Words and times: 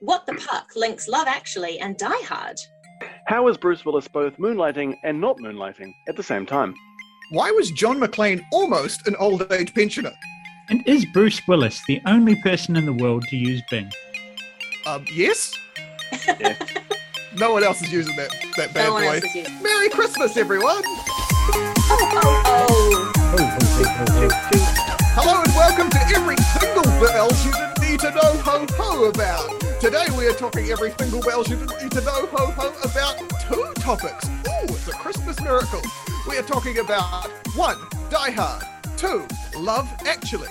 What 0.00 0.24
the 0.24 0.32
Puck 0.32 0.70
links 0.76 1.08
Love 1.08 1.26
Actually 1.28 1.78
and 1.78 1.94
Die 1.96 2.22
Hard. 2.22 2.58
How 3.26 3.46
is 3.48 3.58
Bruce 3.58 3.84
Willis 3.84 4.08
both 4.08 4.34
moonlighting 4.38 4.96
and 5.04 5.20
not 5.20 5.36
moonlighting 5.38 5.92
at 6.08 6.16
the 6.16 6.22
same 6.22 6.46
time? 6.46 6.74
Why 7.32 7.50
was 7.50 7.70
John 7.70 8.00
McClane 8.00 8.42
almost 8.50 9.06
an 9.06 9.14
old 9.16 9.46
age 9.52 9.74
pensioner? 9.74 10.12
And 10.70 10.82
is 10.86 11.04
Bruce 11.12 11.46
Willis 11.46 11.82
the 11.86 12.00
only 12.06 12.34
person 12.36 12.76
in 12.76 12.86
the 12.86 12.94
world 12.94 13.24
to 13.28 13.36
use 13.36 13.62
Bing? 13.70 13.90
Um, 14.86 15.04
yes? 15.12 15.52
Yeah. 16.26 16.56
no 17.36 17.52
one 17.52 17.62
else 17.62 17.82
is 17.82 17.92
using 17.92 18.16
that, 18.16 18.30
that 18.56 18.72
bad 18.72 18.86
No 18.86 18.92
boy. 18.92 19.04
else 19.04 19.24
is 19.24 19.34
using. 19.34 19.62
Merry 19.62 19.90
Christmas, 19.90 20.36
everyone! 20.38 20.82
Oh, 20.86 21.74
oh, 22.46 23.12
Hello 25.12 25.42
and 25.42 25.52
welcome 25.54 25.90
to 25.90 26.00
every 26.16 26.36
single 26.58 26.84
bells 27.00 27.44
you 27.44 27.52
didn't 27.52 27.80
need 27.82 28.00
to 28.00 28.10
know 28.12 28.38
ho 28.38 28.66
ho 28.78 29.04
about. 29.04 29.69
Today 29.80 30.04
we 30.18 30.26
are 30.26 30.34
talking 30.34 30.68
every 30.68 30.90
single 30.90 31.22
bells 31.22 31.48
you 31.48 31.56
didn't 31.56 31.82
need 31.82 31.90
to 31.92 32.02
know 32.02 32.26
ho 32.26 32.50
ho 32.50 32.68
about 32.84 33.16
two 33.40 33.72
topics. 33.80 34.28
Ooh, 34.28 34.74
it's 34.74 34.86
a 34.88 34.92
Christmas 34.92 35.40
miracle. 35.40 35.80
We 36.28 36.36
are 36.36 36.42
talking 36.42 36.80
about 36.80 37.30
one, 37.56 37.78
Die 38.10 38.30
Hard, 38.32 38.62
two, 38.98 39.26
Love 39.56 39.90
Actually. 40.06 40.50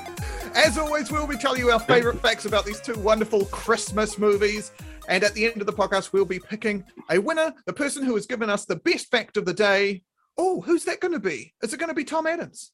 As 0.55 0.79
always, 0.79 1.11
we'll 1.11 1.27
be 1.27 1.37
telling 1.37 1.59
you 1.59 1.69
our 1.69 1.79
favorite 1.79 2.19
facts 2.23 2.45
about 2.45 2.65
these 2.65 2.81
two 2.81 2.97
wonderful 2.97 3.45
Christmas 3.45 4.17
movies. 4.17 4.71
And 5.07 5.23
at 5.23 5.35
the 5.35 5.45
end 5.45 5.61
of 5.61 5.67
the 5.67 5.73
podcast, 5.73 6.11
we'll 6.11 6.25
be 6.25 6.39
picking 6.39 6.83
a 7.11 7.19
winner, 7.19 7.53
the 7.67 7.73
person 7.73 8.03
who 8.03 8.15
has 8.15 8.25
given 8.25 8.49
us 8.49 8.65
the 8.65 8.77
best 8.77 9.11
fact 9.11 9.37
of 9.37 9.45
the 9.45 9.53
day. 9.53 10.01
Oh, 10.39 10.61
who's 10.61 10.85
that 10.85 11.01
going 11.01 11.13
to 11.13 11.19
be? 11.19 11.53
Is 11.61 11.71
it 11.71 11.79
going 11.79 11.89
to 11.89 11.95
be 11.95 12.03
Tom 12.03 12.25
Adams? 12.25 12.71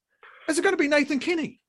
Is 0.48 0.58
it 0.58 0.62
going 0.62 0.72
to 0.72 0.81
be 0.81 0.88
Nathan 0.88 1.20
Kenny? 1.20 1.59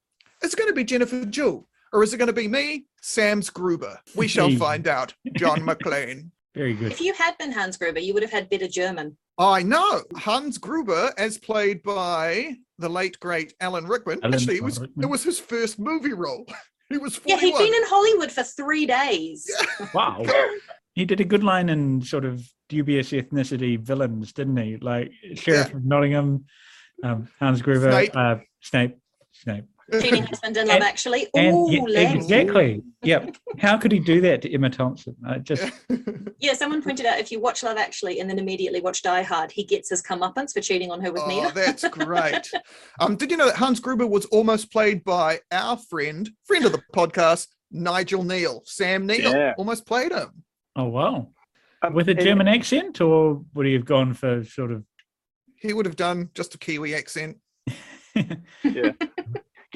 Is 0.44 0.52
it 0.52 0.56
going 0.56 0.70
to 0.70 0.76
be 0.76 0.84
Jennifer 0.84 1.24
Jewell? 1.24 1.66
Or 1.92 2.02
is 2.02 2.12
it 2.12 2.18
going 2.18 2.26
to 2.26 2.32
be 2.32 2.48
me, 2.48 2.86
Sam 3.00 3.40
Gruber? 3.54 4.00
We 4.14 4.28
shall 4.28 4.50
find 4.56 4.86
out. 4.86 5.14
John 5.36 5.60
McClane. 5.60 6.30
Very 6.54 6.74
good. 6.74 6.90
If 6.90 7.00
you 7.00 7.12
had 7.12 7.36
been 7.38 7.52
Hans 7.52 7.76
Gruber, 7.76 8.00
you 8.00 8.14
would 8.14 8.22
have 8.22 8.32
had 8.32 8.48
better 8.48 8.66
German. 8.66 9.16
I 9.38 9.62
know. 9.62 10.02
Hans 10.16 10.56
Gruber, 10.56 11.12
as 11.18 11.36
played 11.36 11.82
by 11.82 12.56
the 12.78 12.88
late, 12.88 13.20
great 13.20 13.52
Alan 13.60 13.86
Rickman. 13.86 14.20
Alan 14.22 14.34
Actually, 14.34 14.56
it 14.56 14.64
was, 14.64 14.80
Rickman. 14.80 15.04
it 15.04 15.08
was 15.08 15.22
his 15.22 15.38
first 15.38 15.78
movie 15.78 16.14
role. 16.14 16.46
he 16.88 16.96
was 16.96 17.20
Yeah, 17.26 17.36
he'd 17.36 17.56
been 17.56 17.74
in 17.74 17.82
Hollywood 17.84 18.32
for 18.32 18.42
three 18.42 18.86
days. 18.86 19.50
Wow. 19.94 20.24
He 20.94 21.04
did 21.04 21.20
a 21.20 21.24
good 21.24 21.44
line 21.44 21.68
in 21.68 22.00
sort 22.00 22.24
of 22.24 22.42
dubious 22.70 23.10
ethnicity 23.10 23.78
villains, 23.78 24.32
didn't 24.32 24.56
he? 24.56 24.78
Like 24.78 25.12
Sheriff 25.34 25.74
of 25.74 25.84
Nottingham, 25.84 26.46
um, 27.04 27.28
Hans 27.38 27.60
Gruber, 27.60 27.90
Snape. 27.92 28.16
Uh, 28.16 28.36
Snape, 28.62 28.96
Snape. 29.32 29.66
Cheating 29.92 30.22
husband 30.26 30.56
in 30.56 30.66
Love 30.66 30.76
And- 30.76 30.84
Actually. 30.84 31.26
And 31.34 31.54
Ooh, 31.56 31.86
yeah, 31.88 32.12
exactly. 32.12 32.82
Yep. 33.02 33.36
How 33.58 33.76
could 33.76 33.92
he 33.92 33.98
do 34.00 34.20
that 34.22 34.42
to 34.42 34.52
Emma 34.52 34.68
Thompson? 34.68 35.14
I 35.26 35.38
just 35.38 35.70
Yeah, 36.40 36.54
someone 36.54 36.82
pointed 36.82 37.06
out 37.06 37.18
if 37.20 37.30
you 37.30 37.40
watch 37.40 37.62
Love 37.62 37.76
Actually 37.76 38.18
and 38.20 38.28
then 38.28 38.38
immediately 38.38 38.80
watch 38.80 39.02
Die 39.02 39.22
Hard, 39.22 39.52
he 39.52 39.62
gets 39.64 39.88
his 39.90 40.02
comeuppance 40.02 40.52
for 40.52 40.60
cheating 40.60 40.90
on 40.90 41.00
her 41.02 41.12
with 41.12 41.22
oh, 41.24 41.28
Mia. 41.28 41.52
that's 41.52 41.86
great. 41.90 42.50
Um, 43.00 43.16
did 43.16 43.30
you 43.30 43.36
know 43.36 43.46
that 43.46 43.56
Hans 43.56 43.78
Gruber 43.80 44.06
was 44.06 44.24
almost 44.26 44.72
played 44.72 45.04
by 45.04 45.40
our 45.52 45.76
friend, 45.76 46.28
friend 46.44 46.64
of 46.64 46.72
the 46.72 46.82
podcast, 46.94 47.46
Nigel 47.70 48.24
Neal? 48.24 48.62
Sam 48.64 49.06
Neill 49.06 49.32
Yeah. 49.34 49.54
almost 49.56 49.86
played 49.86 50.12
him. 50.12 50.42
oh 50.74 50.84
wow. 50.84 51.28
Um, 51.82 51.92
With 51.94 52.08
a 52.08 52.12
and- 52.12 52.20
German 52.20 52.48
accent, 52.48 53.00
or 53.00 53.44
would 53.54 53.66
he 53.66 53.72
have 53.74 53.84
gone 53.84 54.14
for 54.14 54.42
sort 54.44 54.72
of 54.72 54.82
He 55.60 55.72
would 55.72 55.86
have 55.86 55.96
done 55.96 56.30
just 56.34 56.54
a 56.54 56.58
Kiwi 56.58 56.94
accent. 56.94 57.36
Yeah. 58.64 58.92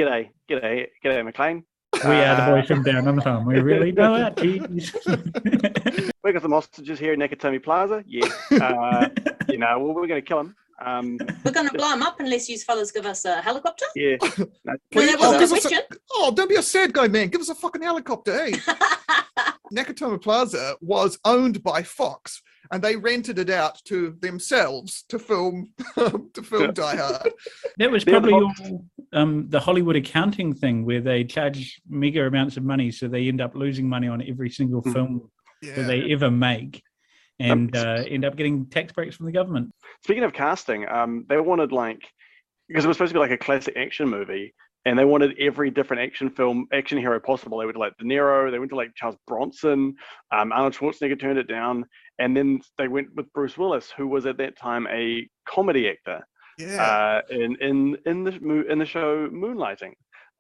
G'day, 0.01 0.31
g'day, 0.49 0.87
g'day, 1.05 1.31
McClane. 1.31 1.63
We 2.07 2.11
are 2.25 2.35
the 2.35 2.43
Uh, 2.43 2.55
boys 2.57 2.67
from 2.69 2.83
down 2.83 3.07
on 3.07 3.17
the 3.17 3.21
farm. 3.21 3.45
We 3.45 3.61
really 3.61 3.93
know 4.01 4.17
that. 4.17 4.35
Jeez. 4.37 6.11
We 6.25 6.33
got 6.33 6.41
some 6.41 6.53
hostages 6.53 6.99
here 6.99 7.13
in 7.13 7.21
Nakatomi 7.21 7.63
Plaza. 7.63 8.03
Yeah. 8.07 8.27
Uh, 8.51 9.09
you 9.49 9.59
know, 9.59 9.79
well, 9.79 9.95
we're 9.95 10.07
going 10.07 10.23
to 10.23 10.27
kill 10.27 10.39
them. 10.39 10.57
Um, 10.83 11.19
We're 11.45 11.53
going 11.53 11.69
to 11.69 11.75
blow 11.77 11.91
them 11.91 12.03
up 12.03 12.19
unless 12.21 12.49
you 12.49 12.57
fellas 12.59 12.91
give 12.93 13.05
us 13.05 13.27
a 13.27 13.43
helicopter. 13.43 13.85
yeah. 13.95 14.17
No, 14.39 14.47
No, 14.65 14.75
Please, 14.91 15.11
that 15.11 15.19
oh, 15.21 15.39
wasn't 15.39 15.63
give 15.63 15.73
a 15.73 15.77
us 15.77 15.83
a- 15.93 15.97
oh, 16.13 16.33
don't 16.35 16.49
be 16.49 16.57
a 16.57 16.63
sad 16.63 16.95
guy, 16.95 17.09
man. 17.09 17.29
Give 17.29 17.41
us 17.43 17.51
a 17.51 17.55
fucking 17.55 17.83
helicopter, 17.83 18.33
hey. 18.47 18.55
Nakatomi 19.75 20.21
Plaza 20.23 20.75
was 20.81 21.19
owned 21.25 21.63
by 21.63 21.83
Fox, 21.83 22.43
and 22.73 22.83
they 22.83 22.97
rented 22.97 23.39
it 23.39 23.51
out 23.51 23.81
to 23.87 24.17
themselves 24.21 25.05
to 25.09 25.19
film 25.19 25.73
to 25.97 26.43
film 26.43 26.63
Yeah. 26.63 26.71
Die 26.73 26.97
Hard. 26.97 27.33
That 27.79 27.91
was 27.91 28.05
probably 28.05 28.33
but- 28.33 28.43
all, 28.71 28.85
um, 29.13 29.49
the 29.49 29.61
Hollywood 29.61 29.97
accounting 29.97 30.55
thing 30.55 30.85
where 30.85 31.01
they 31.01 31.25
charge 31.25 31.81
mega 31.89 32.27
amounts 32.27 32.57
of 32.57 32.65
money, 32.65 32.91
so 32.91 33.09
they 33.09 33.29
end 33.29 33.41
up 33.41 33.55
losing 33.55 33.89
money 33.89 34.09
on 34.09 34.23
every 34.27 34.51
single 34.51 34.83
Mhm. 34.83 34.93
film 34.93 35.31
Yeah. 35.63 35.75
that 35.77 35.87
they 35.87 36.13
ever 36.13 36.31
make, 36.31 36.83
and 37.39 37.75
Um, 37.77 37.87
uh, 37.87 38.03
end 38.03 38.25
up 38.25 38.37
getting 38.37 38.67
tax 38.67 38.93
breaks 38.93 39.17
from 39.17 39.27
the 39.27 39.33
government. 39.33 39.73
Speaking 40.05 40.25
of 40.25 40.33
casting, 40.33 40.89
um, 40.89 41.27
they 41.29 41.39
wanted 41.41 41.73
like 41.73 42.03
because 42.69 42.85
it 42.85 42.89
was 42.89 42.97
supposed 42.99 43.11
to 43.11 43.15
be 43.15 43.19
like 43.21 43.33
a 43.33 43.37
classic 43.37 43.77
action 43.77 44.09
movie, 44.09 44.55
and 44.87 44.99
they 44.99 45.05
wanted 45.05 45.37
every 45.39 45.71
different 45.71 46.03
action 46.03 46.31
film, 46.31 46.67
action 46.73 46.99
hero 46.99 47.21
possible. 47.21 47.59
They 47.59 47.67
went 47.67 47.77
to 47.77 47.81
like 47.81 47.97
De 47.99 48.05
Niro, 48.05 48.51
they 48.51 48.59
went 48.59 48.71
to 48.71 48.77
like 48.77 48.93
Charles 48.95 49.17
Bronson, 49.27 49.95
um, 50.33 50.53
Arnold 50.53 50.75
Schwarzenegger 50.75 51.21
turned 51.21 51.39
it 51.39 51.49
down, 51.49 51.85
and 52.19 52.37
then 52.37 52.61
they 52.79 52.89
went 52.89 53.09
with 53.15 53.33
Bruce 53.33 53.59
Willis, 53.59 53.93
who 53.97 54.09
was 54.09 54.27
at 54.27 54.39
that 54.39 54.57
time 54.57 54.87
a 54.89 55.29
comedy 55.47 55.89
actor 55.89 56.21
yeah. 56.59 56.83
uh, 56.83 57.21
in 57.31 57.57
in 57.61 57.97
in 58.07 58.25
the 58.25 58.67
in 58.71 58.79
the 58.79 58.87
show 58.87 59.29
Moonlighting. 59.29 59.93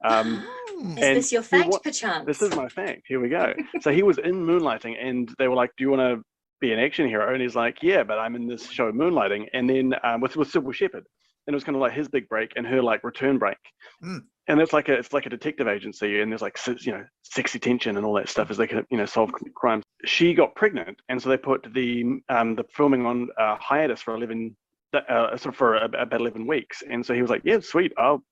Um, 0.02 0.46
Hmm. 0.80 0.96
Is 0.96 1.04
and 1.04 1.16
this 1.16 1.32
your 1.32 1.42
fact, 1.42 1.68
wa- 1.68 1.78
perchance? 1.78 2.24
this 2.26 2.40
is 2.40 2.54
my 2.56 2.68
fact. 2.68 3.02
Here 3.06 3.20
we 3.20 3.28
go. 3.28 3.52
so 3.80 3.90
he 3.92 4.02
was 4.02 4.18
in 4.18 4.34
Moonlighting, 4.46 4.96
and 4.98 5.32
they 5.38 5.46
were 5.46 5.54
like, 5.54 5.70
"Do 5.76 5.84
you 5.84 5.90
want 5.90 6.00
to 6.00 6.22
be 6.60 6.72
an 6.72 6.78
action 6.78 7.06
hero?" 7.06 7.32
And 7.32 7.42
he's 7.42 7.54
like, 7.54 7.78
"Yeah, 7.82 8.02
but 8.02 8.18
I'm 8.18 8.34
in 8.34 8.46
this 8.46 8.68
show 8.70 8.90
Moonlighting." 8.90 9.48
And 9.52 9.68
then 9.68 9.94
um, 10.02 10.20
with 10.20 10.36
with 10.36 10.50
Cybill 10.50 10.72
Shepherd, 10.72 11.04
and 11.46 11.54
it 11.54 11.56
was 11.56 11.64
kind 11.64 11.76
of 11.76 11.82
like 11.82 11.92
his 11.92 12.08
big 12.08 12.28
break 12.28 12.52
and 12.56 12.66
her 12.66 12.82
like 12.82 13.02
return 13.04 13.38
break. 13.38 13.58
Mm. 14.04 14.20
And 14.48 14.60
it's 14.60 14.72
like 14.72 14.88
a 14.88 14.94
it's 14.94 15.12
like 15.12 15.26
a 15.26 15.30
detective 15.30 15.68
agency, 15.68 16.20
and 16.20 16.30
there's 16.30 16.42
like 16.42 16.58
you 16.80 16.92
know 16.92 17.04
sexy 17.22 17.58
tension 17.58 17.96
and 17.96 18.04
all 18.04 18.14
that 18.14 18.28
stuff 18.28 18.50
as 18.50 18.56
they 18.56 18.66
can 18.66 18.84
you 18.90 18.98
know 18.98 19.06
solve 19.06 19.30
crimes. 19.54 19.84
She 20.04 20.34
got 20.34 20.54
pregnant, 20.54 20.98
and 21.08 21.22
so 21.22 21.28
they 21.28 21.36
put 21.36 21.66
the 21.72 22.20
um 22.28 22.56
the 22.56 22.64
filming 22.74 23.06
on 23.06 23.28
uh, 23.38 23.56
hiatus 23.60 24.02
for 24.02 24.14
eleven 24.14 24.56
uh, 24.92 25.36
sort 25.36 25.54
of 25.54 25.56
for 25.56 25.76
about 25.76 26.20
eleven 26.20 26.46
weeks. 26.46 26.82
And 26.88 27.04
so 27.04 27.14
he 27.14 27.22
was 27.22 27.30
like, 27.30 27.42
"Yeah, 27.44 27.60
sweet, 27.60 27.92
I'll 27.96 28.24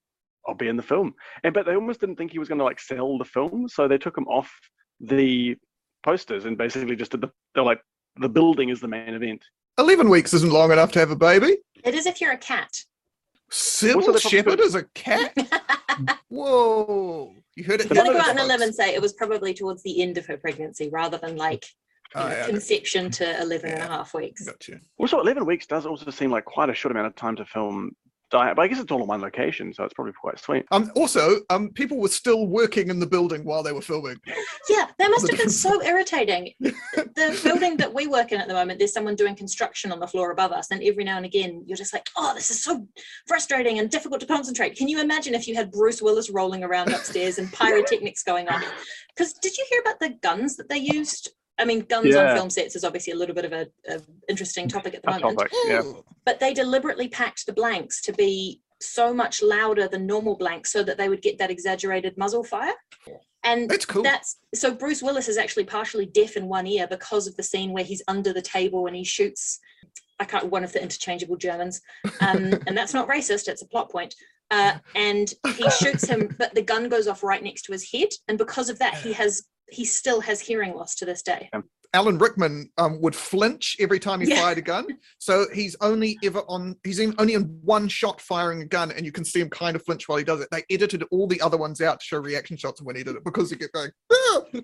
I'll 0.46 0.54
be 0.54 0.68
in 0.68 0.76
the 0.76 0.82
film." 0.82 1.14
And 1.44 1.54
but 1.54 1.66
they 1.66 1.74
almost 1.74 2.00
didn't 2.00 2.16
think 2.16 2.32
he 2.32 2.38
was 2.38 2.48
going 2.48 2.58
to 2.58 2.64
like 2.64 2.80
sell 2.80 3.16
the 3.18 3.24
film, 3.24 3.68
so 3.68 3.86
they 3.86 3.98
took 3.98 4.18
him 4.18 4.26
off 4.26 4.50
the 5.00 5.56
posters 6.04 6.44
and 6.44 6.58
basically 6.58 6.96
just 6.96 7.12
did 7.12 7.20
the 7.20 7.30
they're 7.54 7.64
like 7.64 7.80
the 8.16 8.28
building 8.28 8.68
is 8.70 8.80
the 8.80 8.88
main 8.88 9.14
event. 9.14 9.44
Eleven 9.78 10.08
weeks 10.08 10.34
isn't 10.34 10.52
long 10.52 10.72
enough 10.72 10.90
to 10.92 10.98
have 10.98 11.10
a 11.10 11.16
baby. 11.16 11.56
It 11.84 11.94
is 11.94 12.06
if 12.06 12.20
you're 12.20 12.32
a 12.32 12.38
cat. 12.38 12.70
Cybill 13.50 13.96
Also, 14.08 14.28
Shepherd 14.28 14.60
is 14.60 14.74
a 14.74 14.84
cat. 14.94 15.34
Whoa! 16.28 17.32
You 17.56 17.64
heard 17.64 17.80
it. 17.80 17.86
If 17.90 17.96
you 17.96 17.96
want 17.96 18.08
to 18.08 18.12
go 18.14 18.20
out 18.20 18.30
on 18.30 18.38
a 18.38 18.44
limb 18.44 18.62
and 18.62 18.74
say 18.74 18.94
it 18.94 19.02
was 19.02 19.12
probably 19.14 19.54
towards 19.54 19.82
the 19.82 20.02
end 20.02 20.18
of 20.18 20.26
her 20.26 20.36
pregnancy 20.36 20.88
rather 20.90 21.18
than 21.18 21.36
like 21.36 21.64
Oh, 22.14 22.26
know, 22.26 22.34
yeah, 22.34 22.46
conception 22.46 23.10
to 23.10 23.42
11 23.42 23.68
and 23.70 23.80
a 23.80 23.84
Yeah. 23.84 23.88
half 23.88 24.14
weeks. 24.14 24.44
Gotcha. 24.46 24.80
Also, 24.96 25.20
eleven 25.20 25.44
weeks 25.44 25.66
does 25.66 25.84
also 25.84 26.10
seem 26.10 26.30
like 26.30 26.46
quite 26.46 26.70
a 26.70 26.74
short 26.74 26.90
amount 26.92 27.06
of 27.06 27.14
time 27.16 27.36
to 27.36 27.44
film. 27.44 27.90
Diet, 28.30 28.56
but 28.56 28.62
I 28.62 28.68
guess 28.68 28.78
it's 28.78 28.92
all 28.92 29.00
in 29.00 29.06
one 29.06 29.20
location, 29.20 29.72
so 29.72 29.84
it's 29.84 29.94
probably 29.94 30.12
quite 30.12 30.38
sweet. 30.38 30.66
Um. 30.70 30.90
Also, 30.94 31.40
um, 31.50 31.70
people 31.70 31.98
were 31.98 32.08
still 32.08 32.46
working 32.46 32.88
in 32.88 32.98
the 32.98 33.06
building 33.06 33.44
while 33.44 33.62
they 33.62 33.72
were 33.72 33.82
filming. 33.82 34.20
Yeah, 34.68 34.86
that 34.98 35.10
must 35.10 35.30
have 35.30 35.38
been 35.38 35.50
so 35.50 35.82
irritating. 35.82 36.52
the 36.60 37.40
building 37.42 37.76
that 37.78 37.92
we 37.92 38.06
work 38.06 38.32
in 38.32 38.40
at 38.40 38.48
the 38.48 38.54
moment, 38.54 38.78
there's 38.78 38.92
someone 38.92 39.16
doing 39.16 39.34
construction 39.34 39.92
on 39.92 40.00
the 40.00 40.06
floor 40.06 40.30
above 40.30 40.52
us, 40.52 40.70
and 40.70 40.82
every 40.82 41.04
now 41.04 41.16
and 41.16 41.26
again, 41.26 41.62
you're 41.66 41.76
just 41.76 41.92
like, 41.92 42.08
"Oh, 42.16 42.34
this 42.34 42.50
is 42.50 42.62
so 42.62 42.86
frustrating 43.26 43.78
and 43.78 43.90
difficult 43.90 44.20
to 44.20 44.26
concentrate." 44.26 44.76
Can 44.76 44.88
you 44.88 45.00
imagine 45.00 45.34
if 45.34 45.48
you 45.48 45.54
had 45.54 45.70
Bruce 45.70 46.02
Willis 46.02 46.30
rolling 46.30 46.64
around 46.64 46.92
upstairs 46.92 47.38
and 47.38 47.52
pyrotechnics 47.52 48.22
going 48.22 48.48
on? 48.48 48.62
Because 49.14 49.32
did 49.34 49.56
you 49.56 49.64
hear 49.70 49.80
about 49.80 50.00
the 50.00 50.10
guns 50.22 50.56
that 50.56 50.68
they 50.68 50.78
used? 50.78 51.30
I 51.58 51.64
mean, 51.64 51.80
guns 51.80 52.14
on 52.14 52.36
film 52.36 52.50
sets 52.50 52.76
is 52.76 52.84
obviously 52.84 53.12
a 53.12 53.16
little 53.16 53.34
bit 53.34 53.44
of 53.44 53.52
a, 53.52 53.66
a 53.88 54.00
interesting 54.28 54.68
topic 54.68 54.94
at 54.94 55.02
the 55.02 55.10
A 55.10 55.20
moment. 55.20 55.38
topic, 55.38 55.52
yeah. 55.66 55.82
But 56.24 56.40
they 56.40 56.52
deliberately 56.52 57.08
packed 57.08 57.46
the 57.46 57.52
blanks 57.52 58.02
to 58.02 58.12
be 58.12 58.60
so 58.80 59.12
much 59.12 59.42
louder 59.42 59.88
than 59.88 60.06
normal 60.06 60.36
blanks 60.36 60.70
so 60.72 60.82
that 60.82 60.98
they 60.98 61.08
would 61.08 61.22
get 61.22 61.38
that 61.38 61.50
exaggerated 61.50 62.16
muzzle 62.16 62.44
fire. 62.44 62.74
And 63.44 63.68
That's 63.68 63.86
cool. 63.86 64.02
that's 64.02 64.36
so 64.54 64.74
Bruce 64.74 65.02
Willis 65.02 65.28
is 65.28 65.38
actually 65.38 65.64
partially 65.64 66.06
deaf 66.06 66.36
in 66.36 66.48
one 66.48 66.66
ear 66.66 66.86
because 66.88 67.26
of 67.26 67.36
the 67.36 67.42
scene 67.42 67.72
where 67.72 67.84
he's 67.84 68.02
under 68.08 68.32
the 68.32 68.42
table 68.42 68.86
and 68.86 68.96
he 68.96 69.04
shoots 69.04 69.58
I 70.20 70.24
can't 70.24 70.50
one 70.50 70.64
of 70.64 70.72
the 70.72 70.82
interchangeable 70.82 71.36
Germans. 71.36 71.80
Um, 72.20 72.52
and 72.66 72.76
that's 72.76 72.94
not 72.94 73.08
racist, 73.08 73.48
it's 73.48 73.62
a 73.62 73.68
plot 73.68 73.90
point. 73.90 74.14
Uh, 74.50 74.78
and 74.94 75.32
he 75.56 75.70
shoots 75.70 76.08
him, 76.08 76.34
but 76.38 76.54
the 76.54 76.62
gun 76.62 76.88
goes 76.88 77.06
off 77.06 77.22
right 77.22 77.42
next 77.42 77.62
to 77.62 77.72
his 77.72 77.90
head. 77.90 78.08
And 78.28 78.38
because 78.38 78.70
of 78.70 78.78
that, 78.78 78.94
he 78.94 79.12
has 79.12 79.44
he 79.70 79.84
still 79.84 80.20
has 80.20 80.40
hearing 80.40 80.74
loss 80.74 80.94
to 80.96 81.04
this 81.04 81.22
day. 81.22 81.50
Alan 81.94 82.18
Rickman 82.18 82.70
um, 82.76 83.00
would 83.00 83.16
flinch 83.16 83.76
every 83.80 83.98
time 83.98 84.20
he 84.20 84.28
Yeah. 84.28 84.36
fired 84.36 84.58
a 84.58 84.62
gun. 84.62 84.86
So 85.18 85.46
he's 85.54 85.74
only 85.80 86.18
ever 86.22 86.40
on, 86.48 86.76
he's 86.84 86.98
in, 86.98 87.14
only 87.18 87.34
in 87.34 87.44
one 87.62 87.88
shot 87.88 88.20
firing 88.20 88.60
a 88.60 88.66
gun, 88.66 88.90
and 88.92 89.06
you 89.06 89.12
can 89.12 89.24
see 89.24 89.40
him 89.40 89.48
kind 89.48 89.74
of 89.74 89.82
flinch 89.84 90.06
while 90.08 90.18
he 90.18 90.24
does 90.24 90.40
it. 90.40 90.48
They 90.50 90.64
edited 90.70 91.02
all 91.10 91.26
the 91.26 91.40
other 91.40 91.56
ones 91.56 91.80
out 91.80 92.00
to 92.00 92.04
show 92.04 92.18
reaction 92.18 92.56
shots 92.56 92.82
when 92.82 92.96
he 92.96 93.02
did 93.04 93.16
it 93.16 93.24
because 93.24 93.50
he 93.50 93.56
kept 93.56 93.72
going, 93.72 93.90
"Ah!" 94.12 94.42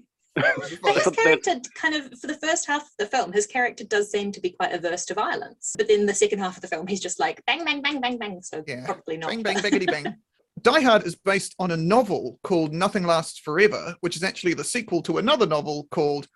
But 0.83 0.95
his 0.97 1.07
character 1.15 1.61
kind 1.77 1.95
of 1.95 2.19
for 2.21 2.27
the 2.27 2.35
first 2.43 2.67
half 2.67 2.83
of 2.83 2.91
the 2.99 3.07
film, 3.07 3.33
his 3.33 3.47
character 3.47 3.85
does 3.85 4.11
seem 4.11 4.33
to 4.33 4.41
be 4.41 4.51
quite 4.51 4.73
averse 4.73 5.05
to 5.07 5.15
violence. 5.15 5.75
But 5.79 5.87
then 5.87 6.07
the 6.07 6.15
second 6.15 6.41
half 6.41 6.57
of 6.57 6.61
the 6.63 6.67
film, 6.67 6.89
he's 6.89 7.01
just 7.01 7.21
like 7.21 7.41
bang, 7.47 7.65
bang, 7.65 7.81
bang, 7.81 8.01
bang, 8.01 8.19
bang. 8.19 8.43
So 8.43 8.65
Yeah. 8.67 8.85
probably 8.85 9.17
not. 9.17 9.29
Bang, 9.29 9.43
bang, 9.43 9.59
bangity 9.59 9.89
bang. 9.91 10.17
Die 10.65 10.81
Hard 10.81 11.07
is 11.07 11.15
based 11.15 11.55
on 11.59 11.71
a 11.73 11.77
novel 11.77 12.41
called 12.43 12.73
Nothing 12.73 13.05
Lasts 13.05 13.39
Forever, 13.39 13.95
which 14.01 14.17
is 14.17 14.23
actually 14.23 14.55
the 14.55 14.65
sequel 14.65 15.03
to 15.03 15.19
another 15.19 15.45
novel 15.47 15.87
called 15.91 16.27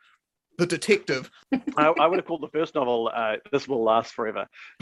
The 0.58 0.66
Detective. 0.66 1.30
I, 1.78 1.86
I 1.98 2.06
would 2.06 2.18
have 2.18 2.26
called 2.26 2.42
the 2.42 2.48
first 2.48 2.74
novel 2.74 3.10
uh, 3.14 3.36
"This 3.50 3.66
Will 3.66 3.82
Last 3.82 4.12
Forever." 4.12 4.46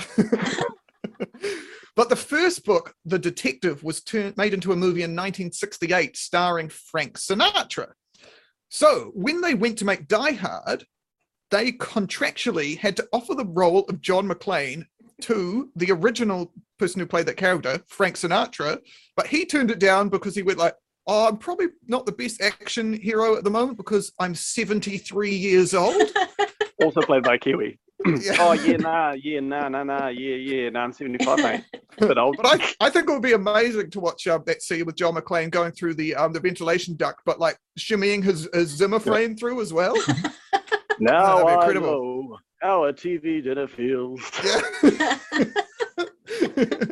but 1.95 2.09
the 2.09 2.17
first 2.17 2.65
book, 2.65 2.93
The 3.05 3.21
Detective, 3.21 3.85
was 3.85 4.03
turned 4.03 4.37
made 4.37 4.53
into 4.53 4.73
a 4.73 4.77
movie 4.77 5.05
in 5.05 5.13
1968 5.13 6.17
starring 6.17 6.69
Frank 6.69 7.17
Sinatra. 7.17 7.93
So 8.69 9.13
when 9.15 9.43
they 9.43 9.55
went 9.55 9.79
to 9.79 9.85
make 9.85 10.09
Die 10.09 10.33
Hard, 10.33 10.85
they 11.53 11.71
contractually 11.71 12.77
had 12.79 12.97
to 12.97 13.07
offer 13.13 13.37
the 13.37 13.47
role 13.47 13.85
of 13.85 14.01
John 14.01 14.29
McClane 14.29 14.87
to 15.23 15.71
the 15.77 15.91
original 15.93 16.53
person 16.79 17.01
who 17.01 17.07
played 17.07 17.27
that 17.27 17.37
character, 17.37 17.81
Frank 17.89 18.17
Sinatra, 18.17 18.79
but 19.17 19.27
he 19.27 19.47
turned 19.47 19.71
it 19.71 19.79
down 19.79 20.09
because 20.09 20.35
he 20.35 20.43
went 20.43 20.59
like, 20.59 20.75
"Oh, 21.07 21.29
I'm 21.29 21.39
probably 21.39 21.69
not 21.87 22.07
the 22.07 22.13
best 22.13 22.41
action 22.41 22.93
hero 22.93 23.37
at 23.37 23.45
the 23.45 23.51
moment 23.51 23.79
because 23.79 24.13
I'm 24.19 24.35
73 24.35 25.35
years 25.35 25.75
old." 25.75 26.03
Also 26.83 27.01
played 27.01 27.23
by 27.23 27.39
Kiwi. 27.39 27.79
Yeah. 28.05 28.37
oh 28.39 28.53
yeah, 28.53 28.77
nah, 28.77 29.13
yeah, 29.13 29.41
nah, 29.41 29.69
nah, 29.69 29.83
nah, 29.83 30.09
yeah, 30.09 30.37
yeah, 30.37 30.69
nah. 30.69 30.81
I'm 30.81 30.93
75, 30.93 31.39
mate. 31.39 31.65
But 31.99 32.19
old. 32.19 32.37
But 32.37 32.47
I, 32.47 32.87
I 32.87 32.91
think 32.91 33.09
it 33.09 33.13
would 33.13 33.23
be 33.23 33.33
amazing 33.33 33.91
to 33.91 34.01
watch 34.01 34.27
um, 34.27 34.43
that 34.47 34.61
scene 34.61 34.85
with 34.85 34.97
John 34.97 35.15
McClane 35.15 35.51
going 35.51 35.73
through 35.73 35.95
the 35.95 36.15
um, 36.15 36.35
the 36.35 36.41
ventilation 36.41 36.95
duct, 36.97 37.23
but 37.25 37.41
like 37.41 37.57
shimmying 37.79 38.23
his, 38.23 38.49
his 38.53 38.69
Zimmer 38.69 38.99
frame 38.99 39.37
through 39.37 39.63
as 39.63 39.73
well. 39.73 39.95
now 41.01 41.37
that'd 41.37 41.47
be 41.47 41.51
I 41.51 41.55
incredible. 41.55 41.87
know 41.87 42.39
how 42.61 42.85
a 42.85 42.93
TV 42.93 43.43
dinner 43.43 43.67
feels. 43.69 44.21
Yeah. 44.83 45.19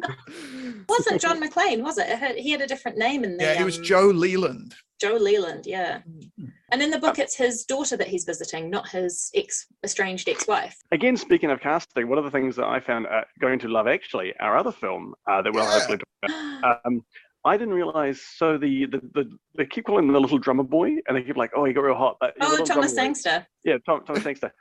Wasn't 0.88 1.20
John 1.20 1.42
McClane, 1.42 1.82
was 1.82 1.98
it? 1.98 2.06
It 2.08 2.38
He 2.38 2.50
had 2.50 2.60
a 2.60 2.66
different 2.66 2.98
name 2.98 3.24
in 3.24 3.36
there. 3.36 3.52
yeah, 3.52 3.58
he 3.58 3.64
was 3.64 3.78
um, 3.78 3.84
Joe 3.84 4.06
Leland. 4.06 4.74
Joe 5.00 5.14
Leland, 5.14 5.66
yeah. 5.66 6.00
Mm. 6.40 6.50
And 6.70 6.82
in 6.82 6.90
the 6.90 6.98
book, 6.98 7.18
it's 7.18 7.36
his 7.36 7.64
daughter 7.64 7.96
that 7.96 8.06
he's 8.08 8.24
visiting, 8.24 8.70
not 8.70 8.88
his 8.88 9.30
ex 9.34 9.66
estranged 9.82 10.28
ex-wife. 10.28 10.76
Again, 10.92 11.16
speaking 11.16 11.50
of 11.50 11.60
casting, 11.60 12.08
one 12.08 12.18
of 12.18 12.24
the 12.24 12.30
things 12.30 12.56
that 12.56 12.66
I 12.66 12.80
found 12.80 13.06
uh, 13.06 13.22
going 13.40 13.58
to 13.60 13.68
Love 13.68 13.86
Actually, 13.88 14.34
our 14.40 14.56
other 14.56 14.72
film 14.72 15.14
uh, 15.28 15.42
that 15.42 15.52
we'll 15.52 15.64
Yeah. 15.64 15.70
hopefully 15.72 15.98
talk 15.98 16.30
about, 16.62 16.80
um, 16.86 17.04
I 17.44 17.56
didn't 17.56 17.74
realize. 17.74 18.20
So 18.22 18.56
the, 18.56 18.86
the 18.86 19.00
the 19.14 19.38
they 19.58 19.66
keep 19.66 19.84
calling 19.86 20.06
him 20.06 20.12
the 20.12 20.20
little 20.20 20.38
drummer 20.38 20.62
boy, 20.64 20.96
and 21.08 21.16
they 21.16 21.22
keep 21.22 21.36
like, 21.36 21.50
oh, 21.56 21.64
he 21.64 21.72
got 21.72 21.82
real 21.82 21.94
hot. 21.96 22.16
But 22.20 22.34
oh, 22.40 22.64
Thomas. 22.64 22.94
Sangster. 22.94 23.46
Yeah, 23.64 23.76
Tom, 23.84 24.04
Thomas 24.04 24.22
Sangster. 24.22 24.52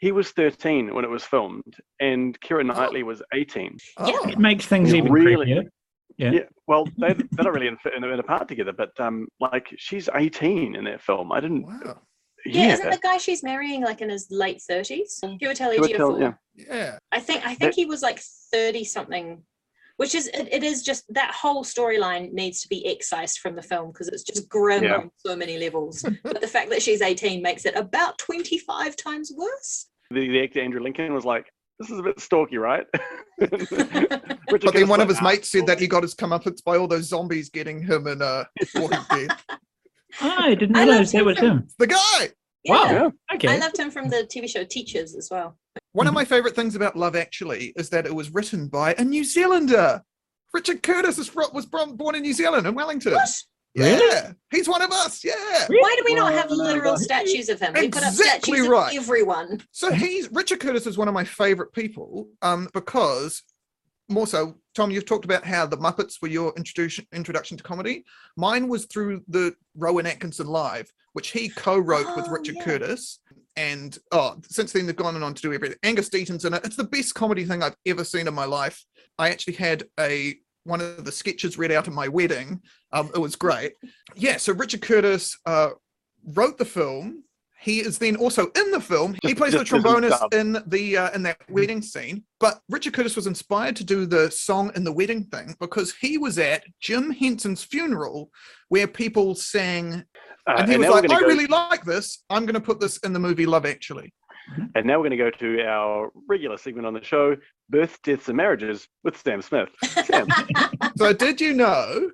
He 0.00 0.12
was 0.12 0.30
13 0.30 0.94
when 0.94 1.04
it 1.04 1.10
was 1.10 1.24
filmed, 1.24 1.74
and 2.00 2.38
Keira 2.40 2.60
Oh. 2.60 2.62
Knightley 2.62 3.02
was 3.02 3.22
18. 3.34 3.76
Oh, 3.98 4.28
It 4.28 4.38
makes 4.38 4.66
things 4.66 4.94
even 4.94 5.12
Really? 5.12 5.46
creepier. 5.46 5.64
Yeah. 6.16 6.30
Yeah, 6.32 6.40
well, 6.66 6.84
they, 6.98 7.12
they're 7.14 7.44
not 7.44 7.52
really 7.52 7.68
in, 7.68 7.76
in, 7.96 8.02
a- 8.02 8.08
in 8.08 8.18
a 8.18 8.22
part 8.24 8.48
together, 8.48 8.72
but 8.72 8.90
um, 8.98 9.28
like 9.40 9.68
she's 9.76 10.08
18 10.12 10.74
in 10.74 10.84
that 10.84 11.00
film. 11.00 11.30
I 11.32 11.40
didn't. 11.40 11.62
wow. 11.64 12.00
Yeah, 12.46 12.66
Yeah, 12.68 12.72
isn't 12.74 12.90
the 12.90 12.98
guy 12.98 13.18
she's 13.18 13.42
marrying 13.42 13.82
like 13.82 14.00
in 14.00 14.08
his 14.10 14.28
late 14.30 14.60
thirties? 14.62 15.18
Chiwetel 15.22 15.38
Chiwetel, 15.76 15.78
Ejiofor. 15.78 16.20
yeah. 16.20 16.64
Yeah. 16.68 16.98
I 17.12 17.20
think 17.20 17.42
I 17.44 17.48
think 17.48 17.58
That- 17.60 17.74
he 17.74 17.84
was 17.84 18.00
like 18.02 18.20
thirty 18.52 18.84
something, 18.84 19.42
which 19.98 20.14
is 20.14 20.26
it, 20.28 20.48
it 20.50 20.62
is 20.64 20.82
just 20.82 21.04
that 21.12 21.32
whole 21.32 21.62
storyline 21.64 22.32
needs 22.32 22.60
to 22.62 22.68
be 22.68 22.86
excised 22.86 23.38
from 23.40 23.54
the 23.54 23.62
film 23.62 23.92
because 23.92 24.08
it's 24.08 24.22
just 24.22 24.48
grim 24.48 24.82
Yeah. 24.84 24.96
on 24.96 25.10
so 25.18 25.36
many 25.36 25.58
levels. 25.58 26.02
but 26.24 26.40
the 26.40 26.48
fact 26.48 26.70
that 26.70 26.80
she's 26.82 27.02
eighteen 27.02 27.42
makes 27.42 27.64
it 27.66 27.76
about 27.76 28.16
twenty 28.18 28.58
five 28.58 28.96
times 28.96 29.32
worse. 29.36 29.86
the, 30.10 30.26
the 30.28 30.42
actor 30.42 30.60
Andrew 30.60 30.80
Lincoln 30.80 31.12
was 31.12 31.24
like, 31.24 31.46
"This 31.78 31.90
is 31.90 31.98
a 31.98 32.02
bit 32.02 32.18
stalky, 32.18 32.56
right?" 32.58 32.86
But 34.50 34.72
then 34.72 34.88
one 34.88 35.00
of 35.00 35.08
his 35.08 35.20
mates 35.20 35.50
said 35.50 35.66
that 35.66 35.78
he 35.78 35.86
got 35.86 36.02
his 36.02 36.14
comeuppance 36.14 36.64
by 36.64 36.76
all 36.78 36.88
those 36.88 37.04
zombies 37.08 37.50
getting 37.50 37.82
him 37.82 38.06
in 38.06 38.22
uh, 38.22 38.44
Walking 38.76 38.98
Dead. 39.10 39.30
Oh, 40.22 40.36
I 40.38 40.54
didn't 40.54 40.74
I 40.76 40.84
realize 40.84 41.12
loved 41.12 41.14
that 41.14 41.24
was 41.26 41.38
him. 41.38 41.68
The 41.78 41.86
guy. 41.86 42.30
Wow. 42.68 42.84
Yeah. 42.84 42.92
Yeah, 42.92 43.08
Okay. 43.34 43.48
I 43.48 43.56
loved 43.58 43.78
him 43.78 43.90
from 43.90 44.08
the 44.08 44.28
TV 44.32 44.48
show 44.48 44.64
Teachers 44.64 45.14
as 45.16 45.28
well. 45.30 45.56
One 45.92 46.06
of 46.06 46.14
my 46.14 46.24
favorite 46.24 46.54
things 46.54 46.74
about 46.76 46.96
Love 46.96 47.16
Actually 47.16 47.72
is 47.76 47.88
that 47.90 48.06
it 48.06 48.14
was 48.14 48.30
written 48.30 48.68
by 48.68 48.94
a 48.98 49.04
New 49.04 49.24
Zealander. 49.24 50.02
Richard 50.52 50.82
Curtis 50.82 51.18
is 51.18 51.34
was 51.34 51.66
born 51.66 52.14
in 52.14 52.22
New 52.22 52.32
Zealand 52.32 52.66
in 52.66 52.74
Wellington. 52.74 53.14
What? 53.14 53.28
Yeah, 53.74 53.96
Really? 53.96 54.34
he's 54.50 54.68
one 54.68 54.82
of 54.82 54.90
us. 54.90 55.22
Yeah. 55.22 55.34
Why 55.68 55.94
do 55.98 56.02
we 56.04 56.14
not 56.14 56.32
have 56.32 56.50
literal 56.50 56.96
statues 56.96 57.48
of 57.48 57.60
him? 57.60 57.74
We 57.74 57.88
put 57.88 58.02
up 58.02 58.08
Exactly 58.08 58.54
statues 58.58 58.68
right. 58.68 58.96
of 58.96 59.02
everyone. 59.04 59.60
So 59.72 59.92
he's 59.92 60.30
Richard 60.32 60.60
Curtis 60.60 60.86
is 60.86 60.96
one 60.98 61.06
of 61.06 61.14
my 61.14 61.24
favorite 61.24 61.72
people 61.72 62.28
um, 62.42 62.68
because 62.72 63.42
more 64.08 64.26
so, 64.26 64.56
Tom, 64.74 64.90
you've 64.90 65.06
talked 65.06 65.24
about 65.24 65.44
how 65.44 65.66
the 65.66 65.76
Muppets 65.76 66.22
were 66.22 66.28
your 66.28 66.52
introduction 66.56 67.06
introduction 67.12 67.56
to 67.56 67.62
comedy. 67.62 68.04
Mine 68.36 68.68
was 68.68 68.86
through 68.86 69.22
the 69.28 69.54
Rowan 69.76 70.06
Atkinson 70.06 70.46
Live, 70.46 70.90
which 71.12 71.30
he 71.30 71.48
co-wrote 71.48 72.16
with 72.16 72.26
Oh, 72.28 72.30
Richard 72.30 72.56
yeah. 72.56 72.64
Curtis. 72.64 73.20
And 73.56 73.98
oh, 74.12 74.36
since 74.48 74.72
then 74.72 74.86
they've 74.86 74.94
gone 74.94 75.20
on 75.20 75.34
to 75.34 75.42
do 75.42 75.52
everything. 75.52 75.78
Angus 75.82 76.08
Deayton's 76.08 76.44
in 76.44 76.54
it. 76.54 76.64
It's 76.64 76.76
the 76.76 76.84
best 76.84 77.14
comedy 77.14 77.44
thing 77.44 77.62
I've 77.62 77.76
ever 77.86 78.04
seen 78.04 78.28
in 78.28 78.34
my 78.34 78.44
life. 78.44 78.84
I 79.18 79.30
actually 79.30 79.54
had 79.54 79.84
a 79.98 80.36
one 80.64 80.80
of 80.80 81.04
the 81.04 81.12
sketches 81.12 81.58
read 81.58 81.72
out 81.72 81.88
at 81.88 81.94
my 81.94 82.08
wedding. 82.08 82.60
Um, 82.92 83.10
it 83.14 83.18
was 83.18 83.36
great. 83.36 83.72
Yeah, 84.14 84.36
so 84.36 84.52
Richard 84.52 84.82
Curtis 84.82 85.36
uh, 85.46 85.70
wrote 86.24 86.58
the 86.58 86.64
film. 86.64 87.24
He 87.60 87.80
is 87.80 87.98
then 87.98 88.16
also 88.16 88.46
in 88.54 88.70
the 88.70 88.80
film. 88.80 89.16
He 89.22 89.34
plays 89.34 89.52
the 89.52 89.64
just 89.64 89.84
trombonist 89.84 90.32
in 90.32 90.62
the 90.66 90.96
uh, 90.96 91.10
in 91.10 91.22
that 91.24 91.38
wedding 91.50 91.82
scene. 91.82 92.22
But 92.38 92.60
Richard 92.68 92.94
Curtis 92.94 93.16
was 93.16 93.26
inspired 93.26 93.74
to 93.76 93.84
do 93.84 94.06
the 94.06 94.30
song 94.30 94.70
in 94.76 94.84
the 94.84 94.92
wedding 94.92 95.24
thing 95.24 95.56
because 95.58 95.92
he 96.00 96.18
was 96.18 96.38
at 96.38 96.64
Jim 96.80 97.10
Henson's 97.10 97.64
funeral 97.64 98.30
where 98.68 98.86
people 98.86 99.34
sang, 99.34 100.04
uh, 100.46 100.54
and 100.58 100.68
he 100.68 100.74
and 100.74 100.84
was 100.84 100.90
like, 100.90 101.10
"I 101.10 101.20
go. 101.20 101.26
really 101.26 101.46
like 101.48 101.84
this. 101.84 102.22
I'm 102.30 102.46
going 102.46 102.54
to 102.54 102.60
put 102.60 102.78
this 102.78 102.98
in 102.98 103.12
the 103.12 103.18
movie 103.18 103.46
Love 103.46 103.66
Actually." 103.66 104.14
And 104.76 104.86
now 104.86 104.98
we're 104.98 105.08
going 105.08 105.10
to 105.10 105.16
go 105.16 105.30
to 105.30 105.62
our 105.64 106.10
regular 106.28 106.58
segment 106.58 106.86
on 106.86 106.94
the 106.94 107.02
show: 107.02 107.36
births, 107.68 107.98
deaths, 108.04 108.28
and 108.28 108.36
marriages 108.36 108.86
with 109.02 109.16
Sam 109.16 109.42
Smith. 109.42 109.70
Sam, 110.04 110.28
So 110.96 111.12
did 111.12 111.40
you 111.40 111.54
know 111.54 112.10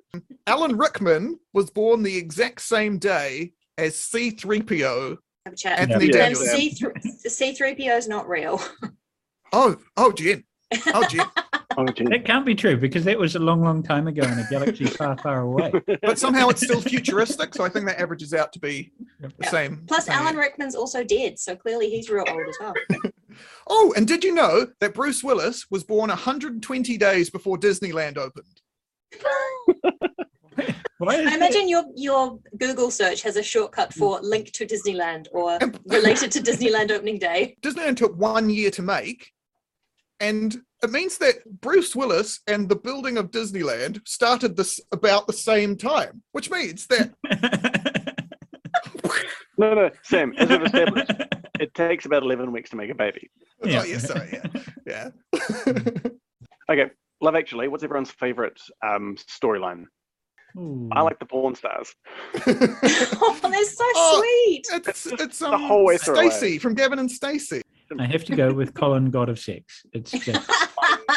Alan 0.47 0.75
Rickman 0.75 1.39
was 1.53 1.69
born 1.69 2.01
the 2.01 2.17
exact 2.17 2.61
same 2.61 2.97
day 2.97 3.53
as 3.77 3.95
C3PO? 3.95 5.17
Have 5.45 5.53
a 5.53 5.57
chat. 5.57 5.79
Anthony 5.79 6.09
Yeah. 6.13 6.27
And 6.27 6.35
C3PO 6.35 7.97
is 7.97 8.07
not 8.07 8.27
real. 8.27 8.61
Oh, 9.53 9.77
oh, 9.95 10.11
Jen. 10.11 10.43
Oh, 10.87 11.07
Jen. 11.07 11.25
oh, 11.77 11.85
gee. 11.87 12.05
That 12.05 12.25
can't 12.25 12.45
be 12.45 12.55
true 12.55 12.77
because 12.77 13.03
that 13.03 13.17
was 13.17 13.35
a 13.35 13.39
long, 13.39 13.61
long 13.61 13.83
time 13.83 14.07
ago 14.07 14.23
in 14.23 14.39
a 14.39 14.47
galaxy 14.49 14.85
far, 14.85 15.17
far 15.19 15.41
away. 15.41 15.71
But 16.01 16.17
somehow 16.17 16.49
it's 16.49 16.63
still 16.63 16.81
futuristic, 16.81 17.53
so 17.53 17.63
I 17.63 17.69
think 17.69 17.85
that 17.85 17.99
averages 17.99 18.33
out 18.33 18.51
to 18.53 18.59
be 18.59 18.91
the 19.19 19.31
Yeah. 19.41 19.49
same. 19.49 19.83
Plus, 19.87 20.05
same 20.05 20.15
Alan. 20.17 20.35
Rickman's 20.35 20.75
also 20.75 21.03
dead, 21.03 21.37
so 21.39 21.55
clearly 21.55 21.89
he's 21.89 22.09
real 22.09 22.25
old 22.27 22.47
as 22.47 22.57
well. 22.59 22.73
Oh, 23.67 23.93
and 23.97 24.07
did 24.07 24.23
you 24.23 24.33
know 24.33 24.67
that 24.79 24.93
Bruce 24.93 25.21
Willis 25.21 25.69
was 25.69 25.83
born 25.83 26.07
120 26.07 26.97
days 26.97 27.29
before 27.29 27.57
Disneyland 27.57 28.17
opened? 28.17 28.61
Why 30.97 31.15
is 31.15 31.31
I 31.31 31.35
imagine 31.35 31.67
your 31.67 31.83
your 31.95 32.39
Google 32.57 32.91
search 32.91 33.21
has 33.23 33.35
a 33.35 33.43
shortcut 33.43 33.93
for 33.93 34.19
link 34.21 34.51
to 34.53 34.65
Disneyland 34.65 35.27
or 35.31 35.59
related 35.85 36.31
to 36.33 36.39
Disneyland 36.41 36.91
opening 36.91 37.19
day. 37.19 37.57
Disneyland 37.61 37.97
took 37.97 38.15
one 38.17 38.49
year 38.49 38.71
to 38.71 38.81
make, 38.81 39.31
and 40.19 40.55
it 40.83 40.91
means 40.91 41.17
that 41.17 41.43
Bruce 41.61 41.95
Willis 41.95 42.39
and 42.47 42.69
the 42.69 42.75
building 42.75 43.17
of 43.17 43.31
Disneyland 43.31 44.07
started 44.07 44.55
this 44.55 44.79
about 44.91 45.27
the 45.27 45.33
same 45.33 45.75
time, 45.75 46.23
which 46.31 46.49
means 46.49 46.87
that 46.87 47.13
that? 47.23 48.25
no, 49.57 49.73
no, 49.73 49.89
Sam. 50.03 50.33
As 50.37 50.49
we've 50.49 50.63
established, 50.63 51.11
it 51.59 51.73
takes 51.73 52.05
about 52.05 52.23
11 52.23 52.51
weeks 52.51 52.69
to 52.69 52.75
make 52.77 52.89
a 52.89 52.95
baby. 52.95 53.29
Yeah. 53.63 53.81
oh 53.81 53.83
yeah, 53.83 53.97
sorry, 53.97 54.39
yeah, 54.85 55.09
yeah. 55.33 56.09
Okay, 56.69 56.89
Love 57.21 57.35
Actually. 57.35 57.67
What's 57.67 57.83
everyone's 57.83 58.11
favorite 58.11 58.59
um, 58.83 59.17
storyline? 59.17 59.85
Ooh. 60.57 60.89
I 60.91 61.01
like 61.01 61.19
the 61.19 61.25
porn 61.25 61.55
stars. 61.55 61.93
oh, 62.47 63.39
they're 63.41 63.65
so 63.65 63.83
Oh, 63.95 64.17
sweet. 64.19 64.65
it's 64.87 65.05
it's 65.05 65.39
The 65.39 65.51
um, 65.51 65.61
whole 65.63 65.85
way 65.85 65.97
through 65.97 66.15
Stacey 66.15 66.57
from 66.59 66.73
Gavin 66.73 66.99
and 66.99 67.11
Stacey. 67.11 67.61
I 67.99 68.05
have 68.05 68.25
to 68.25 68.35
go 68.35 68.51
with 68.53 68.73
Colin, 68.73 69.11
God 69.11 69.29
of 69.29 69.37
Sex. 69.39 69.83
It's 69.93 70.11
just 70.25 70.51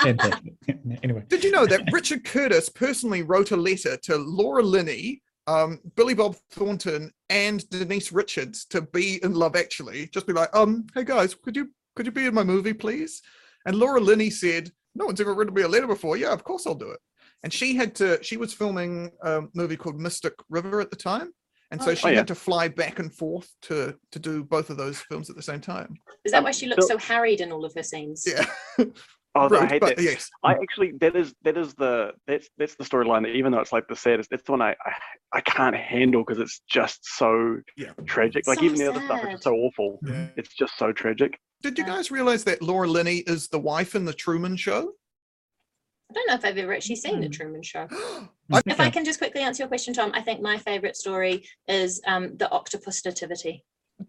fantastic. 0.03 0.55
anyway, 1.03 1.25
Did 1.29 1.43
you 1.45 1.51
know 1.51 1.67
that 1.67 1.89
Richard 1.93 2.25
Curtis 2.25 2.69
personally 2.69 3.23
wrote 3.23 3.53
a 3.53 3.57
letter 3.57 3.97
to 3.97 4.17
Laura 4.17 4.63
Linney, 4.63 5.23
um, 5.47 5.81
Billy 5.97 6.15
Bob 6.15 6.37
Thornton, 6.51 7.11
and 7.31 7.69
Denise 7.71 8.13
Richards 8.13 8.65
to 8.67 8.83
be 8.83 9.23
in 9.23 9.35
Love 9.35 9.57
Actually? 9.57 10.09
Just 10.09 10.27
be 10.27 10.33
like, 10.33 10.55
um, 10.55 10.87
hey 10.95 11.05
guys, 11.05 11.35
could 11.35 11.57
you 11.57 11.71
could 11.97 12.07
you 12.07 12.13
be 12.13 12.27
in 12.27 12.35
my 12.35 12.45
movie, 12.45 12.75
please? 12.75 13.23
And 13.67 13.77
Laura 13.77 14.01
Linney 14.01 14.31
said, 14.31 14.71
no 14.95 15.07
one's 15.07 15.21
ever 15.21 15.35
written 15.35 15.55
me 15.55 15.63
a 15.63 15.69
letter 15.69 15.87
before. 15.87 16.17
Yeah, 16.17 16.33
of 16.33 16.45
course 16.45 16.67
I'll 16.67 16.75
do 16.75 16.91
it. 16.91 17.01
And 17.43 17.53
she 17.53 17.75
had 17.77 17.95
to. 17.97 18.19
She 18.23 18.37
was 18.37 18.53
filming 18.53 19.11
a 19.23 19.43
movie 19.55 19.77
called 19.77 19.99
Mystic 20.01 20.35
River 20.49 20.81
at 20.81 20.91
the 20.91 20.97
time, 20.97 21.31
and 21.71 21.81
so 21.81 21.93
Oh, 21.93 21.95
she 21.95 22.09
yeah. 22.09 22.17
had 22.17 22.29
to 22.29 22.35
fly 22.35 22.67
back 22.69 22.99
and 22.99 23.15
forth 23.15 23.49
to 23.63 23.95
to 24.11 24.19
do 24.19 24.43
both 24.45 24.71
of 24.71 24.77
those 24.77 24.99
films 25.01 25.31
at 25.31 25.37
the 25.37 25.43
same 25.43 25.61
time. 25.61 25.95
Is 26.25 26.33
that 26.33 26.39
Um, 26.39 26.45
why 26.45 26.51
she 26.51 26.67
looks 26.67 26.87
so- 26.89 26.99
so 26.99 26.99
harried 26.99 27.41
in 27.41 27.53
all 27.53 27.65
of 27.65 27.73
her 27.75 27.83
scenes? 27.83 28.25
Yeah, 28.27 28.45
Oh, 29.37 29.55
I 29.57 29.67
hate 29.67 29.83
that. 29.83 30.01
yes, 30.01 30.29
I 30.43 30.55
actually 30.55 30.93
that 31.01 31.15
is 31.15 31.33
that 31.45 31.57
is 31.57 31.75
the 31.75 32.11
that's 32.27 32.49
that's 32.59 32.75
the 32.75 32.83
storyline 32.83 33.23
that 33.23 33.37
even 33.37 33.53
though 33.53 33.61
it's 33.61 33.73
like 33.73 33.87
the 33.87 33.95
saddest, 33.95 34.33
it's 34.33 34.43
the 34.43 34.53
one 34.53 34.63
I 34.63 34.71
I, 34.85 34.93
I 35.35 35.41
can't 35.43 35.77
handle 35.77 36.25
because 36.27 36.41
it's 36.41 36.61
just 36.69 36.99
so 37.05 37.59
Yeah. 37.77 37.93
tragic. 38.07 38.49
Like 38.49 38.59
So 38.59 38.65
even 38.65 38.79
the 38.79 38.89
other 38.89 39.01
stuff 39.05 39.23
is 39.25 39.31
just 39.33 39.45
so 39.45 39.55
awful. 39.55 40.01
Yeah. 40.05 40.27
It's 40.37 40.53
just 40.55 40.77
so 40.77 40.91
tragic. 40.93 41.39
Did 41.63 41.79
you 41.79 41.85
guys 41.85 42.11
realize 42.11 42.43
that 42.45 42.63
Laura 42.63 42.89
Linney 42.89 43.19
is 43.19 43.47
the 43.49 43.61
wife 43.61 43.95
in 43.95 44.05
the 44.07 44.13
Truman 44.15 44.57
Show? 44.57 44.93
I 46.11 46.15
don't 46.15 46.27
know 46.29 46.35
if 46.35 46.45
I've 46.45 46.57
ever 46.57 46.73
actually 46.73 46.97
seen 46.97 47.21
the 47.21 47.27
Hmm. 47.27 47.33
Truman 47.33 47.63
Show. 47.63 47.87
If 48.67 48.81
I 48.81 48.89
can 48.89 49.05
just 49.05 49.19
quickly 49.19 49.43
answer 49.43 49.63
your 49.63 49.69
question, 49.69 49.93
Tom, 49.93 50.11
I 50.15 50.23
think 50.23 50.41
my 50.41 50.57
favorite 50.57 50.97
story 50.97 51.47
is 51.67 52.01
um, 52.07 52.35
the 52.39 52.51
octopus 52.51 53.05
nativity. 53.05 53.63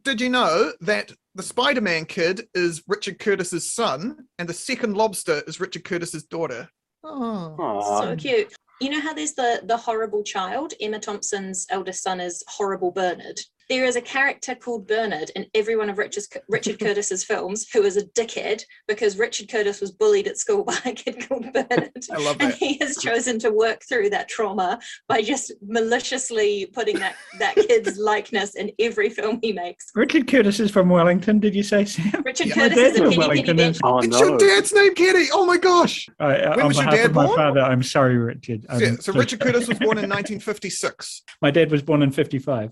did 0.03 0.21
you 0.21 0.29
know 0.29 0.71
that 0.79 1.11
the 1.35 1.43
Spider-Man 1.43 2.05
kid 2.05 2.47
is 2.53 2.81
Richard 2.87 3.19
Curtis's 3.19 3.73
son, 3.73 4.27
and 4.37 4.47
the 4.47 4.53
second 4.53 4.95
lobster 4.95 5.41
is 5.45 5.59
Richard 5.59 5.83
Curtis's 5.83 6.23
daughter? 6.23 6.69
Oh, 7.03 7.55
Aw. 7.59 8.01
So 8.01 8.15
cute. 8.15 8.53
You 8.79 8.91
know 8.91 9.01
how 9.01 9.13
there's 9.13 9.33
the 9.33 9.61
the 9.65 9.75
horrible 9.75 10.23
child? 10.23 10.73
Emma 10.79 10.99
Thompson's 10.99 11.65
eldest 11.69 12.01
son 12.01 12.21
is 12.21 12.41
horrible 12.47 12.91
Bernard. 12.91 13.39
There 13.69 13.85
is 13.85 13.95
a 13.95 14.01
character 14.01 14.55
called 14.55 14.87
Bernard 14.87 15.29
in 15.35 15.45
every 15.53 15.75
one 15.75 15.91
of 15.91 15.99
Richard's, 15.99 16.27
Richard 16.47 16.79
Curtis's 16.83 17.23
films 17.23 17.67
who 17.71 17.83
is 17.83 17.97
a 17.97 18.05
dickhead 18.07 18.63
because 18.87 19.17
Richard 19.19 19.47
Curtis 19.51 19.79
was 19.79 19.91
bullied 19.91 20.27
at 20.27 20.37
school 20.39 20.63
by 20.65 20.77
a 20.85 20.91
kid 20.91 21.27
called 21.29 21.53
Bernard. 21.53 21.91
I 22.11 22.17
love 22.17 22.37
And 22.39 22.51
he 22.53 22.79
has 22.79 22.97
chosen 22.97 23.37
to 23.39 23.51
work 23.51 23.83
through 23.87 24.09
that 24.09 24.27
trauma 24.27 24.79
by 25.07 25.21
just 25.21 25.53
maliciously 25.61 26.65
putting 26.73 26.97
that, 26.99 27.15
that 27.37 27.55
kid's 27.55 27.97
likeness 27.99 28.55
in 28.55 28.71
every 28.79 29.09
film 29.11 29.37
he 29.43 29.51
makes. 29.53 29.91
Richard 29.93 30.27
Curtis 30.27 30.59
is 30.59 30.71
from 30.71 30.89
Wellington. 30.89 31.39
Did 31.39 31.53
you 31.53 31.61
say, 31.63 31.85
Sam? 31.85 32.23
Richard 32.25 32.47
Yeah. 32.47 32.55
Curtis 32.55 32.77
is 32.77 32.97
from 32.97 33.09
penny 33.11 33.11
penny 33.11 33.17
Wellington. 33.27 33.57
bench. 33.57 33.77
Oh 33.83 33.99
It's 33.99 34.19
your 34.19 34.37
dad's 34.37 34.73
name, 34.73 34.95
Kenny. 34.95 35.27
Oh 35.31 35.45
my 35.45 35.57
gosh. 35.57 36.07
I, 36.19 36.25
I, 36.37 36.49
When 36.51 36.61
on 36.61 36.67
was 36.69 36.77
your 36.77 36.85
behalf 36.85 36.95
dad 37.01 37.05
of 37.11 37.15
my 37.15 37.25
born? 37.27 37.37
father, 37.37 37.59
I'm 37.61 37.83
sorry, 37.83 38.17
Richard. 38.17 38.65
I'm 38.67 38.79
Yeah, 38.81 38.89
so 38.91 38.95
just- 38.95 39.07
Richard 39.09 39.41
Curtis 39.41 39.67
was 39.67 39.77
born 39.77 39.99
in 39.99 40.09
1956. 40.09 41.21
My 41.41 41.51
dad 41.51 41.69
was 41.69 41.83
born 41.83 42.01
in 42.01 42.09
55. 42.11 42.71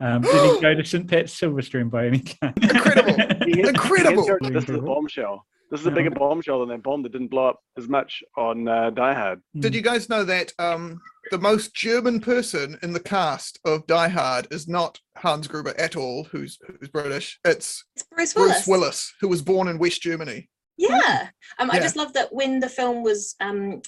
Um, 0.00 0.22
did 0.22 0.54
he 0.56 0.60
go 0.60 0.74
to 0.74 0.84
St. 0.84 1.08
Pat's 1.08 1.38
Silverstream 1.38 1.90
by 1.90 2.06
any 2.06 2.18
chance? 2.20 2.56
Incredible. 2.62 3.14
Incredible. 3.46 4.26
This 4.50 4.68
is 4.68 4.76
a 4.76 4.82
bombshell. 4.82 5.46
This 5.70 5.80
is 5.80 5.86
a 5.86 5.90
bigger 5.90 6.10
bombshell 6.10 6.60
than 6.60 6.68
that 6.68 6.82
bomb 6.82 7.02
that 7.02 7.12
didn't 7.12 7.28
blow 7.28 7.46
up 7.48 7.60
as 7.78 7.88
much 7.88 8.22
on 8.36 8.68
uh, 8.68 8.90
Die 8.90 9.14
Hard. 9.14 9.40
Did 9.58 9.74
you 9.74 9.80
guys 9.80 10.08
know 10.10 10.22
that 10.22 10.52
um, 10.58 11.00
the 11.30 11.38
most 11.38 11.74
German 11.74 12.20
person 12.20 12.78
in 12.82 12.92
the 12.92 13.00
cast 13.00 13.58
of 13.64 13.86
Die 13.86 14.08
Hard 14.08 14.48
is 14.50 14.68
not 14.68 14.98
Hans 15.16 15.46
Gruber 15.48 15.72
at 15.78 15.96
all, 15.96 16.24
who's 16.24 16.58
who's 16.78 16.90
British. 16.90 17.38
It's 17.46 17.84
It's 17.96 18.02
Bruce 18.04 18.34
Willis. 18.34 18.52
Bruce 18.52 18.66
Willis, 18.66 19.14
who 19.22 19.28
was 19.28 19.40
born 19.40 19.66
in 19.68 19.78
West 19.78 20.02
Germany. 20.02 20.50
Yeah. 20.76 21.28
Um, 21.58 21.70
I 21.70 21.76
Yeah. 21.76 21.80
just 21.82 21.96
love 21.96 22.12
that 22.14 22.34
when 22.34 22.60
the 22.60 22.68
film 22.68 23.02
was 23.02 23.34
um, 23.40 23.80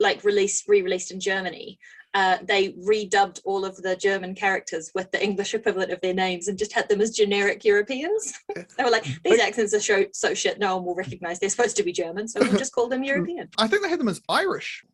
like 0.00 0.24
released, 0.24 0.64
re-released 0.66 1.12
in 1.12 1.20
Germany, 1.20 1.78
uh, 2.14 2.38
they 2.42 2.72
redubbed 2.72 3.40
all 3.44 3.64
of 3.64 3.76
the 3.76 3.94
German 3.96 4.34
characters 4.34 4.90
with 4.94 5.10
the 5.12 5.22
English 5.22 5.54
equivalent 5.54 5.92
of 5.92 6.00
their 6.00 6.14
names 6.14 6.48
and 6.48 6.58
just 6.58 6.72
had 6.72 6.88
them 6.88 7.00
as 7.00 7.10
generic 7.10 7.64
Europeans. 7.64 8.32
they 8.54 8.84
were 8.84 8.90
like, 8.90 9.04
these 9.24 9.40
accents 9.40 9.74
are 9.74 9.80
so, 9.80 10.04
so 10.12 10.34
shit, 10.34 10.58
no 10.58 10.76
one 10.76 10.86
will 10.86 10.94
recognize 10.94 11.38
they're 11.38 11.50
supposed 11.50 11.76
to 11.76 11.82
be 11.82 11.92
German, 11.92 12.26
so 12.26 12.40
we'll 12.40 12.58
just 12.58 12.74
call 12.74 12.88
them 12.88 13.04
European. 13.04 13.48
I 13.58 13.66
think 13.66 13.82
they 13.82 13.90
had 13.90 14.00
them 14.00 14.08
as 14.08 14.20
Irish. 14.28 14.84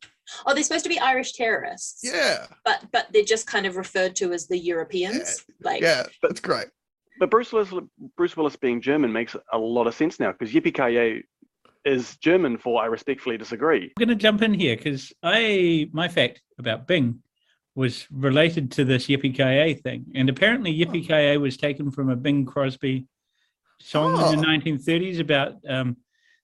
Oh, 0.47 0.55
they're 0.55 0.63
supposed 0.63 0.85
to 0.85 0.89
be 0.89 0.99
Irish 0.99 1.33
terrorists. 1.33 2.01
Yeah, 2.03 2.47
But 2.65 2.85
but 2.93 3.09
they're 3.13 3.25
just 3.25 3.47
kind 3.47 3.67
of 3.67 3.77
referred 3.77 4.17
to 4.17 4.33
as 4.33 4.47
the 4.47 4.59
Europeans. 4.59 5.45
Like 5.63 5.83
yeah, 5.83 6.05
that's 6.23 6.41
great. 6.41 6.67
But 7.21 7.31
Bruce 7.31 7.53
Willis, 7.53 7.73
Bruce 8.17 8.37
Willis 8.37 8.57
being 8.57 8.81
German 8.81 9.13
makes 9.13 9.37
a 9.53 9.59
lot 9.59 9.87
of 9.87 9.95
sense 9.95 10.19
now 10.19 10.33
because 10.33 10.53
Yippee 10.53 10.75
Ki 10.75 11.23
is 11.85 12.17
German 12.19 12.57
for 12.59 12.83
I 12.83 12.87
respectfully 12.87 13.37
disagree. 13.37 13.93
I'm 13.99 14.07
going 14.07 14.09
to 14.17 14.23
jump 14.23 14.43
in 14.43 14.55
here 14.55 14.77
because 14.77 15.13
I 15.23 15.89
my 15.93 16.09
fact 16.09 16.43
about 16.59 16.87
Bing 16.87 17.21
was 17.75 18.07
related 18.13 18.71
to 18.73 18.85
this 18.85 19.07
Yippee 19.09 19.35
Ki 19.35 19.75
thing, 19.81 20.07
and 20.15 20.29
apparently 20.29 20.73
Yippee 20.77 21.07
Ki 21.07 21.37
was 21.39 21.57
taken 21.57 21.91
from 21.91 22.09
a 22.09 22.17
Bing 22.17 22.47
Crosby 22.47 23.07
song 23.81 24.13
in 24.33 24.41
the 24.41 24.47
Oh. 24.47 24.51
1930s 24.51 25.19
about 25.21 25.55
um, 25.69 25.97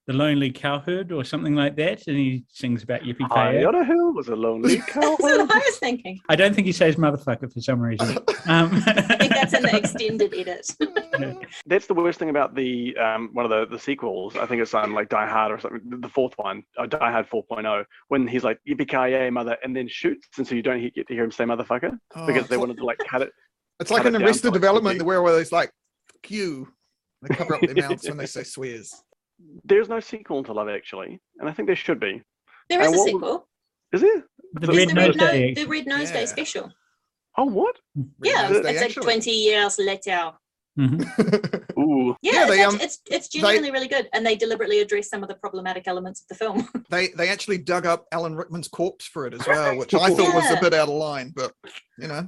the 0.06 0.12
lonely 0.12 0.50
cowherd 0.50 1.12
or 1.12 1.22
something 1.24 1.54
like 1.54 1.76
that, 1.76 2.06
and 2.08 2.16
he 2.16 2.44
sings 2.48 2.82
about 2.82 3.02
Yippee 3.02 3.30
High 3.30 3.58
Ki. 3.58 3.64
on 3.64 3.76
a 3.76 3.84
hill 3.84 4.12
was 4.12 4.28
a 4.28 4.34
lonely 4.34 4.76
that's 4.94 4.96
what 4.96 5.40
I 5.50 5.58
was 5.58 5.78
thinking. 5.78 6.18
I 6.28 6.34
don't 6.34 6.52
think 6.52 6.66
he 6.66 6.72
says 6.72 6.96
motherfucker 6.96 7.52
for 7.52 7.60
some 7.60 7.80
reason. 7.80 8.18
Um, 8.48 8.70
I 8.86 9.16
think 9.34 9.40
that's 9.50 9.52
in 9.54 9.62
the 9.62 9.76
extended 9.76 10.34
edit. 10.34 10.74
That's 11.66 11.86
the 11.86 11.94
worst 11.94 12.18
thing 12.18 12.30
about 12.30 12.54
the 12.54 12.96
um, 12.96 13.30
one 13.32 13.44
of 13.44 13.50
the, 13.50 13.66
the 13.66 13.78
sequels. 13.78 14.36
I 14.36 14.46
think 14.46 14.60
it's 14.62 14.74
um, 14.74 14.94
like 14.94 15.08
Die 15.08 15.26
Hard 15.26 15.52
or 15.52 15.58
something. 15.60 15.80
The 16.00 16.08
fourth 16.08 16.34
one, 16.36 16.62
uh, 16.78 16.86
Die 16.86 17.10
Hard 17.10 17.28
4.0, 17.28 17.84
when 18.08 18.26
he's 18.26 18.44
like 18.44 18.58
yippee 18.68 18.88
ki 18.88 19.30
mother, 19.30 19.56
and 19.62 19.74
then 19.76 19.88
shoots, 19.88 20.26
and 20.38 20.46
so 20.46 20.54
you 20.54 20.62
don't 20.62 20.80
he- 20.80 20.90
get 20.90 21.06
to 21.08 21.14
hear 21.14 21.24
him 21.24 21.30
say 21.30 21.44
motherfucker 21.44 21.92
Oh, 22.16 22.26
because 22.26 22.42
it's 22.42 22.50
they 22.50 22.56
wanted 22.56 22.76
to 22.78 22.84
like 22.84 22.98
cut 22.98 23.22
it. 23.22 23.30
It's 23.80 23.90
like 23.90 24.02
cut 24.02 24.14
in 24.14 24.20
it 24.20 24.24
Arrested 24.26 24.48
so 24.48 24.50
Development, 24.50 24.96
quickly. 24.96 25.06
where 25.06 25.22
where 25.22 25.40
it's 25.40 25.52
like, 25.52 25.70
"Fuck 26.12 26.30
you." 26.30 26.68
They 27.22 27.34
cover 27.34 27.54
up 27.54 27.60
their 27.62 27.74
mouths 27.88 28.06
when 28.08 28.18
they 28.18 28.26
say 28.26 28.42
swears. 28.42 28.94
There's 29.64 29.88
no 29.88 30.00
sequel 30.00 30.44
to 30.44 30.52
Love 30.52 30.68
Actually, 30.68 31.18
and 31.38 31.48
I 31.48 31.52
think 31.52 31.66
there 31.66 31.76
should 31.76 31.98
be. 31.98 32.20
There 32.68 32.80
is 32.82 32.86
And 32.88 32.94
a 32.94 32.98
what 32.98 33.04
was- 33.04 33.12
sequel. 33.12 33.48
Is 33.92 34.00
there? 34.02 34.24
the 34.52 34.66
There's 34.66 34.76
There's 34.76 34.76
Red 34.76 34.88
the 34.88 34.94
Nose 34.94 35.08
Red, 35.08 35.16
no- 35.16 35.26
Day. 35.32 35.54
the 35.54 35.64
Red 35.66 35.86
Nose 35.86 36.10
Day 36.10 36.26
special. 36.26 36.70
Oh, 37.38 37.44
what? 37.44 37.76
Yeah, 38.22 38.48
Nose 38.48 38.62
Day, 38.62 38.70
it's 38.70 38.80
like 38.80 38.90
actually. 38.90 39.02
20 39.04 39.30
years 39.30 39.78
later. 39.78 40.32
Mhm. 40.78 41.64
Ooh, 41.78 42.16
Yeah, 42.22 42.32
Yeah, 42.32 42.42
it's, 42.46 42.50
they, 42.50 42.60
act- 42.62 42.72
um, 42.74 42.80
it's 42.80 42.98
it's 43.10 43.28
they- 43.28 43.40
genuinely 43.40 43.70
really 43.72 43.88
good, 43.88 44.08
and 44.12 44.24
they 44.24 44.36
deliberately 44.36 44.80
address 44.80 45.08
some 45.10 45.22
of 45.22 45.28
the 45.28 45.34
problematic 45.34 45.88
elements 45.88 46.20
of 46.22 46.28
the 46.28 46.34
film. 46.36 46.68
they 46.90 47.08
they 47.08 47.28
actually 47.28 47.58
dug 47.58 47.86
up 47.86 48.06
Alan 48.12 48.34
Rickman's 48.36 48.68
corpse 48.68 49.04
for 49.06 49.26
it 49.26 49.34
as 49.34 49.44
well, 49.46 49.76
which 49.76 49.92
I 49.94 50.08
thought 50.10 50.34
was 50.34 50.50
a 50.50 50.60
bit 50.60 50.72
out 50.72 50.88
of 50.88 50.94
line, 50.94 51.32
but 51.34 51.52
you 51.98 52.06
know. 52.08 52.26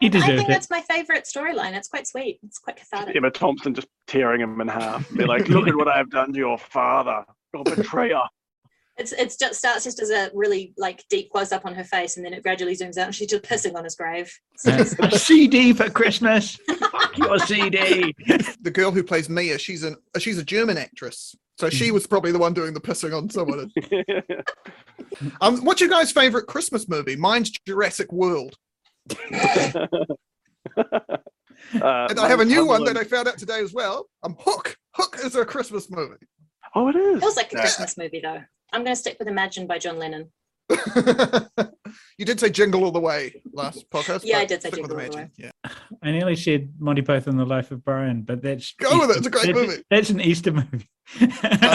He 0.00 0.08
I 0.08 0.10
think 0.10 0.42
it. 0.42 0.46
that's 0.48 0.70
my 0.70 0.80
favorite 0.82 1.24
storyline. 1.24 1.72
It's 1.74 1.88
quite 1.88 2.06
sweet. 2.06 2.38
It's 2.44 2.58
quite 2.58 2.76
cathartic. 2.76 3.16
Emma 3.16 3.30
Thompson 3.30 3.74
just 3.74 3.88
tearing 4.06 4.40
him 4.42 4.60
in 4.60 4.68
half. 4.68 5.08
They're 5.08 5.26
like, 5.26 5.48
look 5.48 5.66
at 5.66 5.74
what 5.74 5.88
I've 5.88 6.10
done 6.10 6.32
to 6.34 6.38
your 6.38 6.58
father, 6.58 7.24
your 7.54 7.64
betrayer. 7.64 8.20
It's 8.98 9.12
it's 9.12 9.36
just 9.36 9.58
starts 9.60 9.84
just 9.84 10.00
as 10.00 10.10
a 10.10 10.30
really 10.34 10.74
like 10.76 11.04
deep 11.08 11.30
close 11.30 11.52
up 11.52 11.64
on 11.64 11.74
her 11.74 11.84
face, 11.84 12.16
and 12.16 12.26
then 12.26 12.32
it 12.34 12.42
gradually 12.42 12.74
zooms 12.76 12.98
out, 12.98 13.06
and 13.06 13.14
she's 13.14 13.28
just 13.28 13.44
pissing 13.44 13.74
on 13.76 13.84
his 13.84 13.94
grave. 13.94 14.32
So 14.58 14.72
a 14.72 15.16
CD 15.16 15.72
for 15.72 15.88
Christmas. 15.88 16.58
Fuck 16.68 17.16
your 17.16 17.38
CD. 17.38 18.12
the 18.60 18.72
girl 18.72 18.90
who 18.90 19.04
plays 19.04 19.28
Mia, 19.28 19.56
she's 19.56 19.84
an 19.84 19.94
uh, 20.16 20.18
she's 20.18 20.36
a 20.38 20.44
German 20.44 20.76
actress, 20.76 21.36
so 21.58 21.70
she 21.70 21.92
was 21.92 22.08
probably 22.08 22.32
the 22.32 22.40
one 22.40 22.54
doing 22.54 22.74
the 22.74 22.80
pissing 22.80 23.16
on 23.16 23.30
someone. 23.30 23.70
Um, 25.40 25.64
what's 25.64 25.80
your 25.80 25.88
guys' 25.90 26.12
favorite 26.12 26.46
Christmas 26.46 26.88
movie? 26.88 27.16
Mine's 27.16 27.50
Jurassic 27.66 28.12
World, 28.12 28.54
Uh, 30.76 32.06
and 32.08 32.18
I 32.20 32.28
have 32.28 32.40
a 32.40 32.44
new 32.44 32.64
one 32.66 32.84
that 32.84 32.96
I 32.96 33.04
found 33.04 33.26
out 33.28 33.36
today 33.38 33.60
as 33.60 33.72
well. 33.72 34.06
Um, 34.22 34.36
Hook. 34.38 34.76
Hook 34.92 35.18
is 35.24 35.34
a 35.34 35.44
Christmas 35.44 35.90
movie. 35.90 36.16
Oh, 36.74 36.88
it 36.88 36.96
is. 36.96 37.16
It 37.22 37.24
was 37.24 37.36
like 37.36 37.52
a 37.52 37.56
Yeah. 37.56 37.60
Christmas 37.62 37.96
movie 37.98 38.20
though. 38.22 38.42
I'm 38.72 38.82
going 38.84 38.94
to 38.94 39.00
stick 39.00 39.16
with 39.18 39.28
Imagine 39.28 39.66
by 39.66 39.78
John 39.78 39.98
Lennon. 39.98 40.30
you 42.18 42.24
did 42.24 42.38
say 42.38 42.50
Jingle 42.50 42.84
All 42.84 42.90
the 42.90 43.00
Way 43.00 43.40
last 43.52 43.88
podcast. 43.90 44.22
Yeah, 44.24 44.38
I 44.38 44.44
did 44.44 44.62
say 44.62 44.70
Jingle 44.70 44.92
All 45.00 45.10
the 45.10 45.16
Way. 45.16 45.30
Yeah. 45.38 45.50
I 46.02 46.10
nearly 46.10 46.36
said 46.36 46.72
Monty 46.78 47.02
Python: 47.02 47.32
and 47.32 47.40
The 47.40 47.46
Life 47.46 47.70
of 47.70 47.84
Brian, 47.84 48.22
but 48.22 48.42
that's 48.42 48.74
Go 48.74 48.98
with 49.00 49.10
it, 49.10 49.16
it's 49.18 49.26
a 49.26 49.30
great 49.30 49.46
that's- 49.46 49.66
movie. 49.68 49.82
That's 49.90 50.10
an 50.10 50.20
Easter 50.20 50.52
movie. 50.52 50.88
Um, 51.20 51.30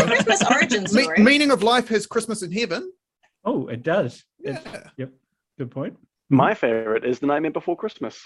Christmas 0.07 0.43
origin 0.51 0.85
Me- 0.93 1.07
meaning 1.23 1.49
of 1.51 1.63
life 1.63 1.87
has 1.87 2.05
Christmas 2.05 2.43
in 2.43 2.51
heaven. 2.51 2.91
oh, 3.45 3.67
it 3.67 3.81
does. 3.83 4.23
It's- 4.43 4.63
Yeah, 4.97 5.07
good 5.57 5.71
point. 5.71 5.97
My 6.29 6.53
favorite 6.53 7.03
is 7.05 7.19
The 7.19 7.27
Nightmare 7.27 7.51
Before 7.51 7.75
Christmas. 7.75 8.19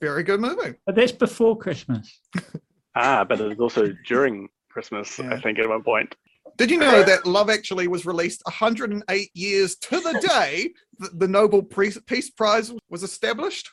very 0.00 0.22
good 0.22 0.40
movie. 0.40 0.74
But 0.86 0.94
that's 0.96 1.12
before 1.12 1.56
Christmas. 1.56 2.20
Ah, 2.94 3.24
but 3.24 3.40
it's 3.40 3.58
also 3.60 3.92
during 4.06 4.48
Christmas, 4.70 5.18
Yeah. 5.18 5.32
I 5.34 5.40
think, 5.40 5.58
at 5.58 5.68
one 5.68 5.82
point. 5.82 6.14
Did 6.56 6.70
you 6.70 6.78
know 6.78 7.02
that 7.02 7.26
Love 7.26 7.50
Actually 7.50 7.88
was 7.88 8.06
released 8.06 8.42
108 8.44 9.30
years 9.34 9.76
to 9.76 10.00
the 10.00 10.26
day 10.28 10.70
that 10.98 11.18
the 11.18 11.28
Nobel 11.28 11.62
Peace 11.62 11.98
Peace 12.06 12.30
Prize 12.30 12.72
was 12.88 13.02
established? 13.02 13.70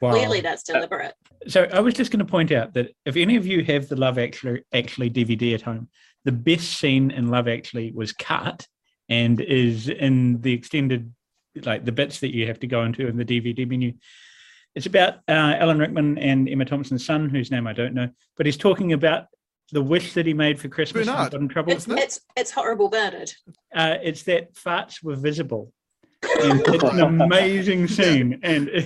Wow. 0.00 0.12
Clearly, 0.12 0.40
that's 0.40 0.62
deliberate. 0.62 1.14
So 1.48 1.64
I 1.72 1.80
was 1.80 1.94
just 1.94 2.12
going 2.12 2.24
to 2.24 2.30
point 2.30 2.52
out 2.52 2.72
that 2.74 2.90
if 3.04 3.16
any 3.16 3.34
of 3.34 3.46
you 3.46 3.64
have 3.64 3.88
the 3.88 3.96
Love 3.96 4.18
Actually 4.18 4.62
Actually 4.72 5.10
DVD 5.10 5.54
at 5.54 5.62
home, 5.62 5.88
the 6.24 6.32
best 6.32 6.78
scene 6.78 7.10
in 7.10 7.28
Love 7.28 7.48
Actually 7.48 7.92
was 7.92 8.12
cut 8.12 8.66
and 9.08 9.40
is 9.40 9.88
in 9.88 10.40
the 10.40 10.52
extended, 10.52 11.12
like 11.64 11.84
the 11.84 11.92
bits 11.92 12.20
that 12.20 12.34
you 12.34 12.46
have 12.46 12.60
to 12.60 12.66
go 12.66 12.84
into 12.84 13.08
in 13.08 13.16
the 13.16 13.24
DVD 13.24 13.68
menu. 13.68 13.94
It's 14.74 14.86
about 14.86 15.14
uh, 15.26 15.56
Alan 15.58 15.78
Rickman 15.78 16.18
and 16.18 16.48
Emma 16.48 16.64
Thompson's 16.64 17.04
son, 17.04 17.28
whose 17.28 17.50
name 17.50 17.66
I 17.66 17.72
don't 17.72 17.94
know, 17.94 18.10
but 18.36 18.46
he's 18.46 18.56
talking 18.56 18.92
about 18.92 19.24
the 19.72 19.82
wish 19.82 20.14
that 20.14 20.26
he 20.26 20.32
made 20.34 20.58
for 20.58 20.68
Christmas 20.68 21.06
and 21.06 21.16
Bernard. 21.16 21.32
got 21.32 21.40
in 21.40 21.48
trouble. 21.48 21.72
It's 21.72 21.86
it's 21.88 22.20
it's 22.36 22.50
horrible, 22.50 22.88
Bernard. 22.88 23.30
Uh, 23.74 23.96
it's 24.02 24.22
that 24.24 24.54
farts 24.54 25.02
were 25.02 25.16
visible. 25.16 25.72
And 26.42 26.60
it's 26.66 26.82
an 26.82 27.00
amazing 27.00 27.86
scene, 27.86 28.40
and 28.42 28.68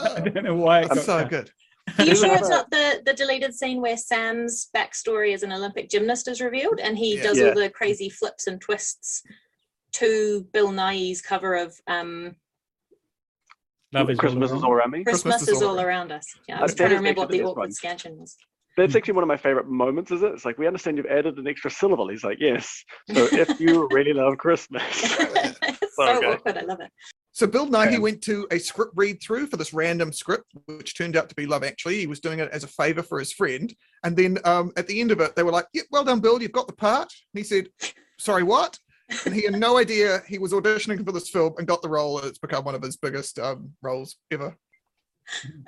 I 0.00 0.20
don't 0.20 0.42
know 0.44 0.56
why 0.56 0.80
it 0.80 0.88
got 0.88 0.94
That's 0.96 1.06
so 1.06 1.20
cut. 1.20 1.30
good. 1.30 1.50
Are 1.98 2.04
you 2.04 2.16
sure 2.16 2.34
it's 2.34 2.48
not 2.48 2.70
the, 2.70 3.00
the 3.04 3.12
deleted 3.12 3.54
scene 3.54 3.80
where 3.80 3.96
Sam's 3.96 4.68
backstory 4.76 5.34
as 5.34 5.42
an 5.44 5.52
Olympic 5.52 5.88
gymnast 5.88 6.26
is 6.28 6.40
revealed 6.40 6.78
and 6.80 6.96
he 6.98 7.16
Yeah. 7.16 7.22
does 7.22 7.38
Yeah. 7.38 7.48
all 7.48 7.54
the 7.54 7.68
crazy 7.70 8.08
flips 8.08 8.46
and 8.48 8.60
twists 8.60 9.22
to 9.94 10.46
Bill 10.52 10.70
Nighy's 10.70 11.20
cover 11.22 11.54
of 11.54 11.76
um, 11.86 12.34
Love 13.92 14.10
is 14.10 14.18
all 14.18 14.20
Christmas 14.20 14.50
is 14.52 14.62
all 14.64 14.72
around 14.72 14.90
me. 14.92 15.04
Christmas, 15.04 15.46
is 15.48 15.60
all 15.62 15.80
around 15.80 16.12
us. 16.12 16.26
Yeah, 16.48 16.56
I 16.56 16.58
Uh, 16.60 16.62
was 16.62 16.74
trying 16.74 16.90
to 16.90 16.96
remember 16.96 17.20
what 17.20 17.30
the 17.30 17.36
actually- 17.38 17.50
awkward 17.50 17.74
scansion 17.74 18.16
was. 18.16 18.36
That's 18.76 18.96
actually 18.96 19.14
one 19.14 19.24
of 19.24 19.28
my 19.28 19.36
favorite 19.36 19.68
moments, 19.68 20.10
is 20.10 20.22
it? 20.22 20.32
It's 20.32 20.44
like 20.44 20.56
we 20.58 20.66
understand 20.66 20.96
you've 20.96 21.06
added 21.06 21.36
an 21.38 21.46
extra 21.46 21.70
syllable. 21.70 22.08
He's 22.08 22.24
like, 22.24 22.38
yes. 22.40 22.84
So 23.12 23.28
if 23.34 23.48
you 23.60 23.86
really 23.90 24.12
love 24.14 24.38
Christmas, 24.38 24.82
it's 25.02 25.58
so 25.96 26.02
Okay. 26.04 26.26
awkward. 26.26 26.56
I 26.56 26.62
love 26.62 26.80
it. 26.80 26.90
So 27.34 27.46
Bill 27.46 27.66
Nighy 27.66 27.92
Yeah. 27.92 27.98
went 27.98 28.22
to 28.24 28.46
a 28.50 28.58
script 28.58 28.92
read 28.94 29.22
through 29.22 29.46
for 29.46 29.56
this 29.56 29.72
random 29.72 30.12
script, 30.12 30.52
which 30.66 30.96
turned 30.96 31.16
out 31.16 31.28
to 31.30 31.34
be 31.34 31.46
Love 31.46 31.64
Actually. 31.64 31.98
He 31.98 32.06
was 32.06 32.20
doing 32.20 32.38
it 32.40 32.50
as 32.50 32.62
a 32.64 32.66
favor 32.68 33.02
for 33.02 33.18
his 33.18 33.32
friend, 33.32 33.74
and 34.04 34.14
then 34.16 34.38
um, 34.44 34.72
at 34.76 34.86
the 34.86 35.00
end 35.00 35.10
of 35.12 35.20
it, 35.20 35.34
they 35.34 35.42
were 35.42 35.50
like, 35.50 35.66
"Yeah, 35.72 35.82
well 35.90 36.04
done, 36.04 36.20
Bill. 36.20 36.40
You've 36.42 36.52
got 36.52 36.66
the 36.66 36.74
part." 36.74 37.10
And 37.34 37.38
he 37.38 37.42
said, 37.42 37.68
"Sorry, 38.18 38.42
what?" 38.42 38.78
And 39.24 39.34
he 39.34 39.42
had 39.44 39.54
no 39.54 39.78
idea 39.78 40.20
he 40.28 40.38
was 40.38 40.52
auditioning 40.52 41.04
for 41.04 41.12
this 41.12 41.28
film 41.30 41.54
and 41.58 41.66
got 41.66 41.80
the 41.82 41.88
role. 41.88 42.18
and 42.18 42.26
It's 42.28 42.38
become 42.38 42.64
one 42.64 42.74
of 42.74 42.82
his 42.82 42.96
biggest 42.98 43.38
um, 43.38 43.72
roles 43.82 44.16
ever. 44.30 44.56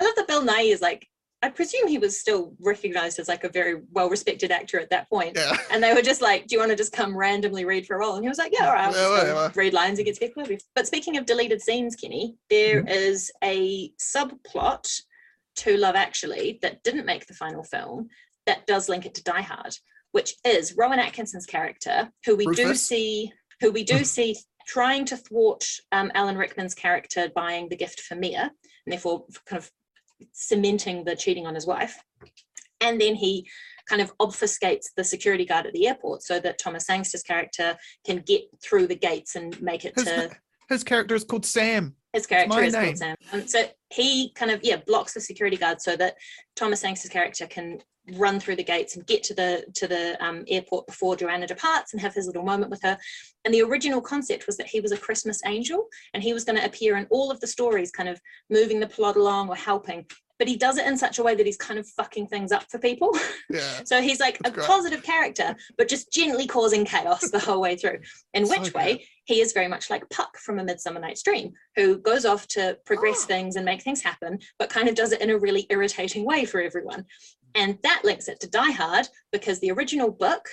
I 0.01 0.05
love 0.05 0.15
that 0.17 0.29
Bill 0.29 0.45
Nighy 0.45 0.73
is 0.73 0.81
like, 0.83 1.07
I 1.45 1.51
presume 1.51 1.87
he 1.89 1.99
was 1.99 2.19
still 2.19 2.55
recognized 2.61 3.19
as 3.19 3.29
like 3.29 3.45
a 3.45 3.49
very 3.49 3.83
well 3.93 4.09
respected 4.09 4.51
actor 4.51 4.81
at 4.81 4.89
that 4.91 5.09
point. 5.11 5.37
Yeah. 5.37 5.57
And 5.71 5.83
they 5.83 5.93
were 5.93 6.03
just 6.03 6.23
like, 6.23 6.47
Do 6.47 6.55
you 6.55 6.59
want 6.61 6.71
to 6.71 6.77
just 6.77 6.93
come 6.93 7.17
randomly 7.17 7.65
read 7.65 7.87
for 7.87 7.97
a 7.97 7.99
role? 8.01 8.15
And 8.17 8.25
he 8.25 8.29
was 8.29 8.39
like, 8.39 8.53
Yeah, 8.59 8.67
all 8.67 8.73
right, 8.73 8.89
I'll 8.89 8.95
Yeah, 8.95 9.33
whatever. 9.35 9.53
read 9.55 9.75
lines 9.75 9.99
and 9.99 10.07
get 10.07 10.17
sketch. 10.17 10.33
But 10.75 10.87
speaking 10.87 11.17
of 11.19 11.27
deleted 11.27 11.61
scenes, 11.61 11.97
Kenny, 11.97 12.37
there 12.51 12.81
Mm-hmm. 12.81 12.89
is 12.89 13.31
a 13.43 13.93
subplot 14.01 14.89
to 15.57 15.77
Love 15.77 15.97
Actually 15.97 16.59
that 16.63 16.83
didn't 16.83 17.07
make 17.07 17.27
the 17.27 17.35
final 17.35 17.63
film 17.63 18.09
that 18.47 18.67
does 18.67 18.89
link 18.89 19.07
it 19.07 19.15
to 19.15 19.23
Die 19.23 19.43
Hard, 19.43 19.75
which 20.13 20.35
is 20.45 20.75
Rowan 20.77 20.99
Atkinson's 20.99 21.47
character, 21.47 22.11
who 22.27 22.37
we 22.37 22.47
do 22.47 22.75
see, 22.75 23.33
who 23.61 23.71
we 23.71 23.85
do 23.85 24.05
see 24.05 24.37
trying 24.67 25.05
to 25.07 25.17
thwart 25.17 25.65
um, 25.93 26.11
Alan 26.15 26.37
Rickman's 26.37 26.75
character 26.75 27.29
buying 27.35 27.69
the 27.69 27.77
gift 27.77 28.01
for 28.01 28.15
Mia, 28.15 28.51
and 28.87 28.93
therefore 28.93 29.27
kind 29.47 29.63
of 29.63 29.71
cementing 30.33 31.05
the 31.05 31.17
cheating 31.17 31.47
on 31.47 31.55
his 31.55 31.67
wife. 31.67 31.97
And 32.81 33.01
then 33.01 33.15
he 33.15 33.49
kind 33.89 34.01
of 34.03 34.17
obfuscates 34.19 34.87
the 34.97 35.05
security 35.05 35.45
guard 35.45 35.67
at 35.67 35.73
the 35.73 35.87
airport 35.87 36.23
so 36.23 36.41
that 36.41 36.59
Thomas 36.59 36.87
Sangster's 36.87 37.23
character 37.23 37.77
can 38.07 38.23
get 38.27 38.43
through 38.63 38.87
the 38.87 38.97
gates 38.97 39.37
and 39.37 39.61
make 39.61 39.85
it 39.85 39.95
His, 39.95 40.05
to 40.05 40.31
his 40.69 40.85
character 40.85 41.15
is 41.15 41.25
called 41.25 41.45
Sam. 41.45 41.95
his 42.13 42.27
character 42.27 42.63
is 42.63 42.73
name. 42.73 42.85
called 42.85 42.99
Sam. 42.99 43.17
Um, 43.33 43.47
so 43.47 43.65
he 43.95 44.33
kind 44.35 44.51
of 44.51 44.61
yeah 44.63 44.77
blocks 44.87 45.15
the 45.15 45.21
security 45.21 45.57
guard 45.57 45.81
so 45.81 45.97
that 45.97 46.17
Thomas 46.57 46.81
Sangster's 46.81 47.11
character 47.11 47.47
can 47.47 47.81
run 48.13 48.39
through 48.39 48.57
the 48.57 48.65
gates 48.65 48.97
and 48.97 49.07
get 49.07 49.23
to 49.23 49.35
the 49.35 49.65
to 49.75 49.87
the 49.87 50.23
um, 50.25 50.45
airport 50.49 50.87
before 50.87 51.17
Joanna 51.17 51.47
departs 51.47 51.93
and 51.93 52.03
have 52.03 52.15
his 52.15 52.27
little 52.27 52.43
moment 52.43 52.71
with 52.71 52.83
her. 52.83 52.99
And 53.45 53.55
the 53.55 53.63
original 53.63 54.01
concept 54.01 54.47
was 54.47 54.57
that 54.59 54.67
he 54.67 54.81
was 54.81 54.93
a 54.93 54.97
Christmas 54.97 55.41
angel 55.47 55.87
and 56.13 56.23
he 56.23 56.33
was 56.33 56.45
going 56.45 56.59
to 56.59 56.65
appear 56.65 56.97
in 56.97 57.07
all 57.11 57.31
of 57.31 57.41
the 57.41 57.47
stories, 57.47 57.91
kind 57.91 58.09
of 58.09 58.21
moving 58.51 58.81
the 58.81 58.87
plot 58.87 59.17
along 59.17 59.49
or 59.49 59.57
helping. 59.57 60.07
But 60.39 60.49
he 60.49 60.57
does 60.57 60.79
it 60.79 60.87
in 60.87 60.97
such 60.99 61.19
a 61.19 61.23
way 61.23 61.35
that 61.37 61.47
he's 61.47 61.57
kind 61.57 61.79
of 61.79 61.87
fucking 61.89 62.27
things 62.27 62.51
up 62.53 62.65
for 62.71 62.79
people. 62.79 63.17
Yeah. 63.51 63.81
So 63.85 64.01
he's 64.01 64.21
like 64.21 64.39
That's 64.39 64.51
a 64.51 64.55
great. 64.55 64.67
positive 64.67 65.03
character, 65.03 65.55
but 65.77 65.87
just 65.87 66.11
gently 66.11 66.47
causing 66.47 66.85
chaos 66.87 67.31
the 67.31 67.39
whole 67.39 67.61
way 67.61 67.77
through. 67.77 67.99
In 68.33 68.47
So 68.47 68.51
which 68.53 68.73
good. 68.73 68.75
way 68.75 69.07
he 69.27 69.41
is 69.43 69.53
very 69.53 69.69
much 69.69 69.91
like 69.91 70.09
Puck 70.09 70.39
from 70.39 70.59
A 70.59 70.65
Midsummer 70.65 70.99
Night's 70.99 71.23
Dream, 71.23 71.53
who 71.77 71.99
goes 71.99 72.25
off 72.25 72.49
to 72.49 72.79
progress 72.87 73.23
Oh. 73.25 73.27
things 73.27 73.57
and 73.57 73.65
make 73.65 73.83
things 73.83 74.03
happen, 74.03 74.39
but 74.59 74.71
kind 74.71 74.89
of 74.89 74.95
does 74.95 75.13
it 75.13 75.21
in 75.21 75.29
a 75.31 75.39
really 75.39 75.67
irritating 75.69 76.25
way 76.25 76.47
for 76.47 76.61
everyone. 76.63 77.05
And 77.55 77.79
that 77.83 78.01
links 78.05 78.29
it 78.29 78.41
to 78.41 78.51
Die 78.51 78.73
Hard 78.73 79.07
because 79.31 79.61
the 79.61 79.71
original 79.71 80.11
book, 80.11 80.49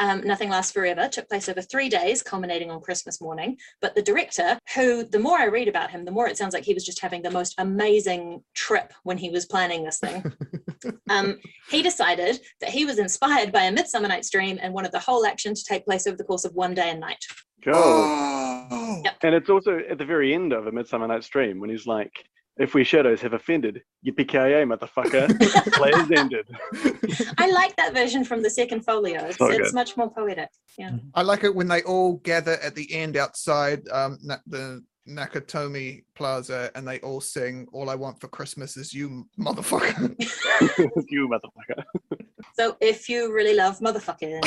um, 0.00 0.22
Nothing 0.22 0.48
Lasts 0.48 0.72
Forever, 0.72 1.08
took 1.08 1.28
place 1.28 1.48
over 1.48 1.60
three 1.60 1.88
days, 1.88 2.22
culminating 2.22 2.70
on 2.70 2.80
Christmas 2.80 3.20
morning. 3.20 3.56
But 3.80 3.94
the 3.94 4.02
director, 4.02 4.58
who 4.74 5.04
the 5.04 5.18
more 5.18 5.38
I 5.38 5.44
read 5.44 5.68
about 5.68 5.90
him, 5.90 6.04
the 6.04 6.10
more 6.10 6.26
it 6.26 6.38
sounds 6.38 6.54
like 6.54 6.64
he 6.64 6.74
was 6.74 6.84
just 6.84 7.00
having 7.00 7.22
the 7.22 7.30
most 7.30 7.54
amazing 7.58 8.42
trip 8.54 8.92
when 9.04 9.18
he 9.18 9.30
was 9.30 9.46
planning 9.46 9.84
this 9.84 9.98
thing. 9.98 10.24
um, 11.10 11.38
he 11.68 11.82
decided 11.82 12.40
that 12.60 12.70
he 12.70 12.84
was 12.84 12.98
inspired 12.98 13.52
by 13.52 13.64
A 13.64 13.72
Midsummer 13.72 14.08
Night's 14.08 14.30
Dream 14.30 14.58
and 14.60 14.72
wanted 14.72 14.92
the 14.92 14.98
whole 14.98 15.26
action 15.26 15.54
to 15.54 15.64
take 15.64 15.84
place 15.84 16.06
over 16.06 16.16
the 16.16 16.24
course 16.24 16.44
of 16.44 16.54
one 16.54 16.74
day 16.74 16.90
and 16.90 17.00
night. 17.00 17.22
go. 17.62 17.72
Oh. 17.74 19.00
Yep. 19.04 19.16
And 19.22 19.34
it's 19.34 19.50
also 19.50 19.80
at 19.90 19.98
the 19.98 20.04
very 20.04 20.34
end 20.34 20.52
of 20.54 20.66
A 20.66 20.72
Midsummer 20.72 21.06
Night's 21.06 21.28
Dream 21.28 21.60
when 21.60 21.68
he's 21.68 21.86
like, 21.86 22.12
if 22.58 22.74
we 22.74 22.84
shadows 22.84 23.20
have 23.22 23.32
offended, 23.32 23.82
yippee-ki-yay, 24.06 24.64
motherfucker, 24.64 25.28
players 25.72 26.10
ended. 26.10 26.46
I 27.38 27.50
like 27.50 27.74
that 27.76 27.94
version 27.94 28.24
from 28.24 28.42
the 28.42 28.50
second 28.50 28.84
folio. 28.84 29.24
It's, 29.24 29.38
So 29.38 29.48
it's 29.50 29.72
much 29.72 29.96
more 29.96 30.10
poetic. 30.10 30.50
Yeah. 30.76 30.96
I 31.14 31.22
like 31.22 31.44
it 31.44 31.54
when 31.54 31.68
they 31.68 31.82
all 31.82 32.14
gather 32.18 32.58
at 32.62 32.74
the 32.74 32.92
end 32.94 33.16
outside 33.16 33.88
um, 33.88 34.18
the 34.46 34.82
Nakatomi 35.08 36.04
Plaza 36.14 36.70
and 36.74 36.86
they 36.86 37.00
all 37.00 37.20
sing 37.20 37.66
"All 37.72 37.90
I 37.90 37.94
Want 37.94 38.20
for 38.20 38.28
Christmas 38.28 38.76
Is 38.76 38.94
You, 38.94 39.26
motherfucker." 39.38 40.14
you 41.08 41.28
motherfucker. 41.28 41.84
So 42.54 42.76
if 42.80 43.08
you 43.08 43.32
really 43.32 43.54
love 43.54 43.80
motherfucking, 43.80 44.42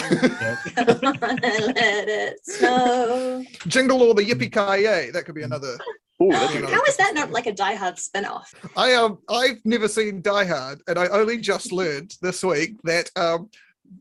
come 0.76 1.24
on 1.24 1.40
and 1.44 1.76
let 1.76 2.08
it 2.08 2.46
snow. 2.46 3.44
Jingle 3.68 4.02
all 4.02 4.14
the 4.14 4.24
yippee 4.24 4.52
ki 4.52 4.84
yay. 4.84 5.10
That 5.12 5.26
could 5.26 5.36
be 5.36 5.44
another. 5.44 5.78
Oh, 6.20 6.30
that's 6.32 6.54
You 6.54 6.62
good. 6.62 6.70
know. 6.70 6.76
How 6.76 6.84
is 6.84 6.98
that 6.98 7.14
not 7.16 7.32
like 7.32 7.48
a 7.48 7.52
Die 7.54 7.76
Hard 7.76 7.98
spin-off? 8.00 8.54
I 8.76 8.94
um 8.94 9.18
I've 9.30 9.58
never 9.66 9.88
seen 9.88 10.22
Die 10.22 10.46
Hard, 10.46 10.82
and 10.88 10.98
I 11.00 11.08
only 11.08 11.38
just 11.40 11.72
learned 11.82 12.16
this 12.22 12.44
week 12.44 12.76
that 12.84 13.10
um 13.16 13.50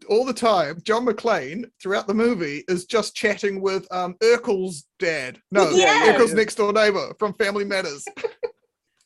all 0.09 0.25
the 0.25 0.33
time 0.33 0.79
John 0.85 1.05
McClane 1.05 1.65
throughout 1.83 2.07
the 2.07 2.15
movie 2.15 2.65
is 2.69 2.85
just 2.87 3.15
chatting 3.15 3.61
with 3.61 3.87
um 3.93 4.15
Urkel's 4.23 4.87
dad. 4.99 5.41
No, 5.51 5.71
Yeah. 5.71 6.13
Urkel's 6.15 6.35
next 6.35 6.55
door 6.57 6.73
neighbor 6.73 7.13
from 7.19 7.35
Family 7.35 7.65
Matters. 7.65 8.05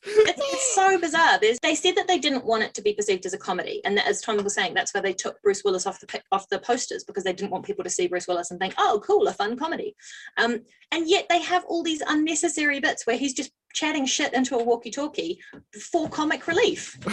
It's, 0.07 0.75
so 0.75 0.99
bizarre. 0.99 1.39
There's, 1.39 1.59
they 1.61 1.75
said 1.75 1.95
that 1.95 2.07
they 2.07 2.19
didn't 2.19 2.45
want 2.45 2.63
it 2.63 2.73
to 2.75 2.81
be 2.81 2.93
perceived 2.93 3.25
as 3.25 3.33
a 3.33 3.37
comedy, 3.37 3.81
and 3.83 3.97
that, 3.97 4.07
as 4.07 4.21
Tom 4.21 4.41
was 4.43 4.53
saying, 4.53 4.73
that's 4.73 4.93
why 4.93 5.01
they 5.01 5.13
took 5.13 5.41
Bruce 5.41 5.63
Willis 5.63 5.87
off 5.87 5.99
the 5.99 6.21
off 6.31 6.47
the 6.49 6.59
posters 6.59 7.03
because 7.03 7.23
they 7.23 7.33
didn't 7.33 7.51
want 7.51 7.65
people 7.65 7.83
to 7.83 7.89
see 7.89 8.07
Bruce 8.07 8.27
Willis 8.27 8.51
and 8.51 8.59
think, 8.59 8.73
"Oh, 8.77 9.01
cool, 9.05 9.27
a 9.27 9.33
fun 9.33 9.57
comedy." 9.57 9.95
Um, 10.37 10.61
and 10.91 11.09
yet 11.09 11.25
they 11.29 11.41
have 11.41 11.65
all 11.65 11.83
these 11.83 12.01
unnecessary 12.07 12.79
bits 12.79 13.07
where 13.07 13.17
he's 13.17 13.33
just 13.33 13.51
chatting 13.77 14.05
shit 14.07 14.33
into 14.33 14.55
a 14.57 14.63
walkie-talkie 14.63 15.39
for 15.91 16.09
comic 16.09 16.47
relief. 16.47 16.97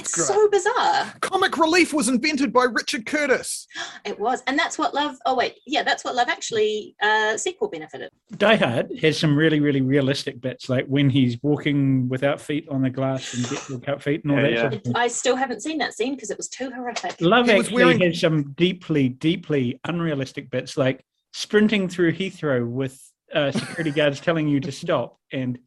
It's 0.00 0.26
so 0.26 0.48
bizarre. 0.50 1.12
Comic 1.20 1.56
relief 1.56 1.92
was 1.92 2.08
invented 2.08 2.52
by 2.52 2.64
Richard 2.64 3.06
Curtis. 3.06 3.66
It 4.04 4.18
was, 4.18 4.42
and 4.46 4.58
that's 4.58 4.78
what 4.78 4.94
Love. 4.94 5.16
Oh 5.26 5.34
wait, 5.34 5.54
yeah, 5.66 5.82
that's 5.82 6.04
what 6.04 6.14
Love 6.14 6.28
actually 6.28 6.94
uh, 7.02 7.36
sequel 7.36 7.68
benefited. 7.68 8.10
Die 8.36 8.56
Hard 8.56 8.90
has 9.02 9.18
some 9.18 9.36
really, 9.36 9.60
really 9.60 9.80
realistic 9.80 10.40
bits, 10.40 10.68
like 10.68 10.86
when 10.86 11.08
he's 11.10 11.38
walking 11.42 12.08
without 12.08 12.40
feet 12.40 12.66
on 12.68 12.82
the 12.82 12.90
glass 12.90 13.34
and 13.34 13.48
get 13.48 13.68
without 13.68 14.02
feet 14.02 14.24
and 14.24 14.32
all 14.32 14.38
Yeah, 14.38 14.42
that 14.44 14.52
yeah. 14.52 14.60
sort 14.62 14.74
of 14.74 14.82
thing. 14.82 14.92
I 14.96 15.08
still 15.08 15.36
haven't 15.36 15.62
seen 15.62 15.78
that 15.78 15.94
scene 15.94 16.14
because 16.14 16.30
it 16.30 16.36
was 16.36 16.48
too 16.48 16.70
horrific. 16.70 17.14
Love 17.20 17.46
He 17.46 17.54
was 17.54 17.66
actually 17.66 17.84
wearing- 17.84 18.00
has 18.00 18.20
some 18.20 18.52
deeply, 18.52 19.08
deeply 19.08 19.80
unrealistic 19.84 20.50
bits, 20.50 20.76
like 20.76 21.04
sprinting 21.32 21.88
through 21.88 22.12
Heathrow 22.12 22.66
with 22.66 22.98
uh, 23.34 23.52
security 23.52 23.90
guards 23.92 24.18
telling 24.20 24.48
you 24.48 24.60
to 24.60 24.72
stop 24.72 25.18
and 25.32 25.58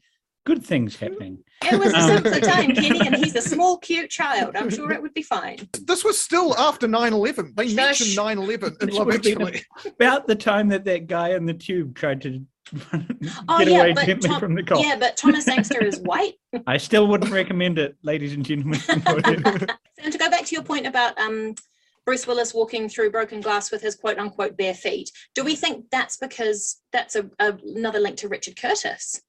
good 0.45 0.63
things 0.65 0.97
happening. 0.97 1.39
It 1.71 1.79
was 1.79 1.93
a 1.93 1.97
Um, 1.97 2.08
simpler 2.10 2.39
time, 2.41 2.75
Kenny, 2.75 2.99
and 3.06 3.15
he's 3.15 3.36
a 3.36 3.41
small, 3.41 3.77
cute 3.77 4.10
child. 4.10 4.56
I'm 4.56 4.69
sure 4.69 4.91
it 4.91 5.01
would 5.01 5.13
be 5.13 5.21
fine. 5.21 5.67
This 5.86 6.03
was 6.03 6.19
still 6.19 6.56
after 6.58 6.88
9-11. 6.88 7.53
They 7.56 7.67
Shush. 7.67 7.75
mentioned 7.75 8.10
9-11 8.17 8.82
in 8.84 8.89
Love 8.89 9.06
would 9.06 9.13
have 9.15 9.23
been 9.23 9.41
a- 9.41 9.45
Actually. 9.45 9.63
About 9.91 10.27
the 10.27 10.36
time 10.36 10.67
that 10.69 10.84
that 10.86 11.08
guy 11.08 11.29
in 11.29 11.45
the 11.45 11.53
tube 11.53 11.95
tried 11.95 12.21
to 12.23 12.45
Oh, 13.47 13.60
get 13.60 13.67
yeah, 13.69 13.82
away 13.84 13.93
but 13.93 14.21
Tom- 14.21 14.39
from 14.39 14.56
the 14.56 14.63
cop. 14.63 14.84
Yeah, 14.84 14.97
but 14.97 15.15
Thomas 15.17 15.45
Sangster 15.45 15.84
is 15.84 15.99
white. 15.99 16.34
I 16.67 16.77
still 16.77 17.08
wouldn't 17.08 17.32
recommend 17.32 17.77
it, 17.79 17.95
ladies 18.03 18.34
and 18.34 18.45
gentlemen. 18.45 18.79
And 20.03 20.12
to 20.12 20.17
go 20.17 20.29
back 20.29 20.43
to 20.45 20.56
your 20.56 20.63
point 20.63 20.86
about 20.86 21.17
um, 21.19 21.56
Bruce 22.06 22.27
Willis 22.27 22.53
walking 22.53 22.89
through 22.89 23.12
broken 23.12 23.39
glass 23.39 23.71
with 23.71 23.82
his 23.82 23.95
quote 23.95 24.17
unquote 24.17 24.58
bare 24.58 24.73
feet, 24.73 25.10
do 25.36 25.43
we 25.45 25.56
think 25.56 25.86
that's 25.91 26.17
because 26.17 26.82
that's 26.91 27.15
a, 27.15 27.29
a- 27.39 27.58
another 27.75 27.99
link 27.99 28.17
to 28.17 28.27
Richard 28.27 28.60
Curtis? 28.60 29.21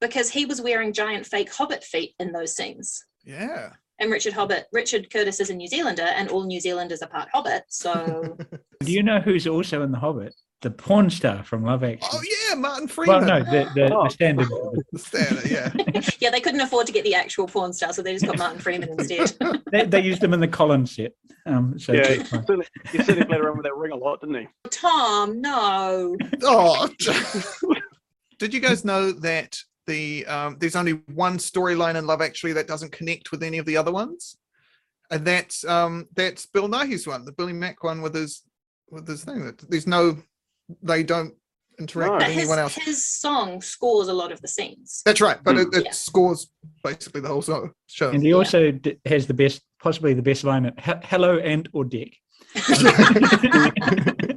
Because 0.00 0.30
he 0.30 0.44
was 0.44 0.60
wearing 0.60 0.92
giant 0.92 1.26
fake 1.26 1.52
hobbit 1.52 1.82
feet 1.84 2.14
in 2.20 2.32
those 2.32 2.54
scenes. 2.56 3.04
yeah. 3.24 3.70
And 3.98 4.10
Richard 4.10 4.34
Hobbit, 4.34 4.66
Richard 4.74 5.08
Curtis 5.10 5.40
is 5.40 5.48
a 5.48 5.54
New 5.54 5.66
Zealander, 5.68 6.02
and 6.02 6.28
all 6.28 6.44
New 6.44 6.60
Zealanders 6.60 7.00
are 7.00 7.08
part 7.08 7.30
Hobbit. 7.32 7.62
So 7.68 8.36
Do 8.80 8.92
you 8.92 9.02
know 9.02 9.20
who's 9.20 9.46
also 9.46 9.80
in 9.82 9.90
The 9.90 9.98
Hobbit? 9.98 10.34
The 10.60 10.70
porn 10.70 11.08
star 11.08 11.42
from 11.44 11.64
Love 11.64 11.82
Actually. 11.82 12.08
Oh 12.12 12.20
yeah, 12.50 12.54
Martin 12.56 12.88
Freeman. 12.88 13.24
well, 13.26 13.42
Freeman. 13.42 13.50
no, 13.52 13.64
the, 13.64 13.70
the, 13.88 13.94
Oh. 13.96 14.04
the 14.04 14.10
standard. 14.10 14.48
The 14.92 14.98
standard, 14.98 15.50
yeah. 15.50 16.00
yeah, 16.20 16.30
they 16.30 16.40
couldn't 16.40 16.60
afford 16.60 16.86
to 16.88 16.92
get 16.92 17.04
the 17.04 17.14
actual 17.14 17.46
porn 17.46 17.72
star, 17.72 17.94
so 17.94 18.02
they 18.02 18.12
just 18.12 18.26
got 18.26 18.36
Martin 18.36 18.58
Freeman 18.60 18.90
instead. 18.90 19.32
they, 19.72 19.86
they 19.86 20.00
used 20.02 20.20
them 20.20 20.34
in 20.34 20.40
the 20.40 20.48
Collins 20.48 20.94
set. 20.94 21.12
Um, 21.46 21.78
so 21.78 21.94
Yeah, 21.94 22.02
that's 22.02 22.14
he 22.16 22.24
fine. 22.36 22.40
certainly, 22.46 22.66
he 22.92 22.98
certainly 22.98 23.24
played 23.24 23.40
around 23.40 23.56
with 23.56 23.64
that 23.64 23.76
ring 23.76 23.92
a 23.92 23.96
lot, 23.96 24.20
didn't 24.20 24.34
he? 24.36 24.48
Tom, 24.70 25.40
no. 25.40 26.16
Oh, 26.42 26.86
Did 28.38 28.52
you 28.52 28.60
guys 28.60 28.84
know 28.84 29.12
that 29.12 29.58
the 29.86 30.26
um, 30.26 30.56
there's 30.58 30.76
only 30.76 30.92
one 31.14 31.38
storyline 31.38 31.96
in 31.96 32.06
Love 32.06 32.20
Actually 32.22 32.52
that 32.54 32.66
doesn't 32.68 32.92
connect 32.92 33.30
with 33.30 33.42
any 33.42 33.58
of 33.58 33.66
the 33.66 33.76
other 33.76 33.92
ones, 33.92 34.36
and 35.10 35.24
that's 35.24 35.64
um, 35.64 36.06
that's 36.14 36.46
Bill 36.46 36.68
Nighy's 36.68 37.06
one, 37.06 37.24
the 37.24 37.32
Billy 37.32 37.52
Mack 37.52 37.82
one 37.84 38.02
with 38.02 38.14
his 38.14 38.42
with 38.90 39.06
his 39.08 39.24
thing. 39.24 39.44
That 39.44 39.58
there's 39.70 39.86
no, 39.86 40.16
they 40.82 41.02
don't 41.02 41.34
interact 41.78 42.08
No. 42.10 42.16
with 42.16 42.20
But 42.24 42.30
his, 42.32 42.38
anyone 42.38 42.58
else. 42.58 42.74
his 42.74 43.06
song 43.06 43.60
scores 43.60 44.08
a 44.08 44.12
lot 44.12 44.32
of 44.32 44.40
the 44.40 44.48
scenes. 44.48 45.02
That's 45.04 45.20
right, 45.20 45.38
but 45.44 45.54
Hmm. 45.56 45.60
it, 45.62 45.68
it 45.74 45.84
Yeah. 45.86 45.90
scores 45.92 46.50
basically 46.82 47.20
the 47.20 47.28
whole 47.28 47.42
so- 47.42 47.70
show. 47.86 48.10
And 48.10 48.22
he 48.22 48.30
Yeah. 48.30 48.36
also 48.36 48.70
d- 48.70 48.96
has 49.04 49.26
the 49.26 49.34
best, 49.34 49.60
possibly 49.82 50.14
the 50.14 50.22
best 50.22 50.42
line 50.44 50.66
at 50.66 51.04
"Hello 51.04 51.38
and 51.38 51.68
or 51.72 51.84
Dec." 51.84 52.12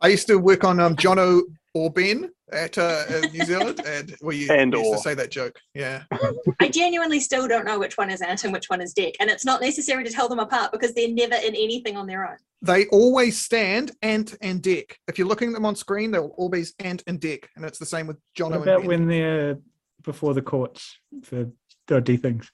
I 0.00 0.08
used 0.08 0.26
to 0.28 0.36
work 0.38 0.62
on 0.64 0.78
um, 0.78 0.94
Jono 0.94 1.42
or 1.78 1.90
Ben 1.90 2.30
at 2.52 2.76
uh, 2.78 3.04
New 3.32 3.44
Zealand, 3.44 3.80
and 3.86 4.14
we 4.22 4.48
And 4.50 4.72
used 4.72 4.84
or. 4.86 4.96
to 4.96 5.02
say 5.02 5.14
that 5.14 5.30
joke. 5.30 5.58
Yeah, 5.74 6.02
I 6.60 6.68
genuinely 6.68 7.20
still 7.20 7.46
don't 7.46 7.64
know 7.64 7.78
which 7.78 7.96
one 7.96 8.10
is 8.10 8.20
Ant 8.20 8.44
and 8.44 8.52
which 8.52 8.68
one 8.68 8.80
is 8.80 8.92
Dec. 8.94 9.14
And 9.20 9.30
it's 9.30 9.44
not 9.44 9.60
necessary 9.60 10.02
to 10.04 10.10
tell 10.10 10.28
them 10.28 10.38
apart 10.40 10.72
because 10.72 10.92
they're 10.94 11.08
never 11.12 11.34
in 11.36 11.54
anything 11.54 11.96
on 11.96 12.06
their 12.06 12.26
own. 12.28 12.36
they 12.62 12.86
always 12.86 13.38
stand 13.40 13.92
Ant 14.02 14.34
and 14.40 14.60
Dec. 14.62 14.92
If 15.06 15.18
you're 15.18 15.28
looking 15.28 15.48
at 15.48 15.54
them 15.54 15.66
on 15.66 15.76
screen, 15.76 16.10
they'll 16.10 16.34
always 16.36 16.74
Ant 16.80 17.02
and 17.06 17.20
Dec, 17.20 17.44
and 17.56 17.64
it's 17.64 17.78
the 17.78 17.86
same 17.86 18.06
with 18.06 18.16
John. 18.34 18.50
What 18.50 18.60
and 18.60 18.68
about 18.68 18.80
Ben. 18.80 18.88
when 18.88 19.06
they're 19.08 19.58
before 20.02 20.34
the 20.34 20.42
courts 20.42 20.98
for 21.22 21.46
dodgy 21.86 22.16
things? 22.16 22.50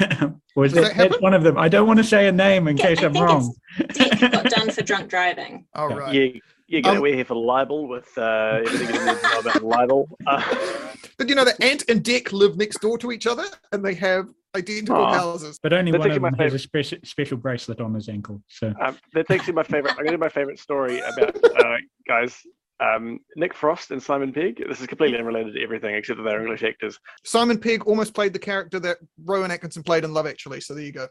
or 0.56 0.64
is 0.64 0.72
Does 0.72 0.84
that, 0.84 0.96
that 0.96 1.10
that's 1.10 1.20
one 1.20 1.34
of 1.34 1.42
them? 1.42 1.56
I 1.58 1.68
don't 1.68 1.86
want 1.86 1.98
to 1.98 2.04
say 2.04 2.28
a 2.28 2.32
name 2.32 2.66
in 2.68 2.76
Yeah, 2.76 2.86
case 2.86 3.02
I 3.02 3.06
I'm 3.06 3.12
think 3.12 3.24
wrong. 3.24 3.54
Dec 3.80 4.32
got 4.32 4.44
done 4.46 4.70
for 4.70 4.82
drunk 4.82 5.08
driving. 5.10 5.66
All 5.74 5.90
Yeah. 5.90 5.96
right. 5.96 6.14
Yeah, 6.34 6.40
yeah, 6.66 6.80
get 6.80 6.92
Um, 6.92 6.98
away 6.98 7.14
here 7.14 7.24
for 7.24 7.34
libel 7.34 7.86
with 7.88 8.16
uh, 8.16 8.60
everything 8.64 8.88
you 8.88 8.94
to 8.94 9.04
know 9.04 9.38
about 9.40 9.62
libel. 9.62 10.08
Uh, 10.26 10.42
But 11.16 11.28
you 11.28 11.36
know 11.36 11.44
that 11.44 11.62
Ant 11.62 11.84
and 11.88 12.02
Dec 12.02 12.32
live 12.32 12.56
next 12.56 12.80
door 12.80 12.98
to 12.98 13.12
each 13.12 13.28
other, 13.28 13.44
and 13.70 13.84
they 13.84 13.94
have 13.94 14.26
identical 14.56 14.96
Aw. 15.04 15.14
houses. 15.14 15.60
But 15.62 15.72
only 15.72 15.92
That's 15.92 16.00
one 16.00 16.10
of 16.10 16.16
actually 16.16 16.22
my 16.22 16.30
them 16.30 16.38
has 16.40 16.54
a 16.54 16.58
special, 16.58 16.98
special 17.04 17.36
bracelet 17.36 17.80
on 17.80 17.94
his 17.94 18.08
ankle. 18.08 18.42
So 18.48 18.72
um, 18.84 18.98
that's 19.12 19.30
actually 19.30 19.52
my 19.52 19.62
favorite. 19.62 19.92
I'm 19.92 19.98
going 19.98 20.06
to 20.08 20.12
do 20.14 20.18
my 20.18 20.28
favorite 20.28 20.58
story 20.58 20.98
about 21.00 21.36
uh, 21.44 21.76
guys. 22.08 22.40
Um, 22.80 23.20
Nick 23.36 23.54
Frost 23.54 23.92
and 23.92 24.02
Simon 24.02 24.32
Pegg. 24.32 24.60
This 24.68 24.80
is 24.80 24.88
completely 24.88 25.16
unrelated 25.16 25.54
to 25.54 25.62
everything 25.62 25.94
except 25.94 26.16
that 26.16 26.24
they're 26.24 26.40
English 26.42 26.64
actors. 26.64 26.98
Simon 27.24 27.58
Pegg 27.58 27.86
almost 27.86 28.12
played 28.12 28.32
the 28.32 28.40
character 28.40 28.80
that 28.80 28.96
Rowan 29.24 29.52
Atkinson 29.52 29.84
played 29.84 30.02
in 30.02 30.12
Love 30.12 30.26
Actually. 30.26 30.60
So 30.60 30.74
there 30.74 30.82
you 30.84 30.90
go. 30.92 31.06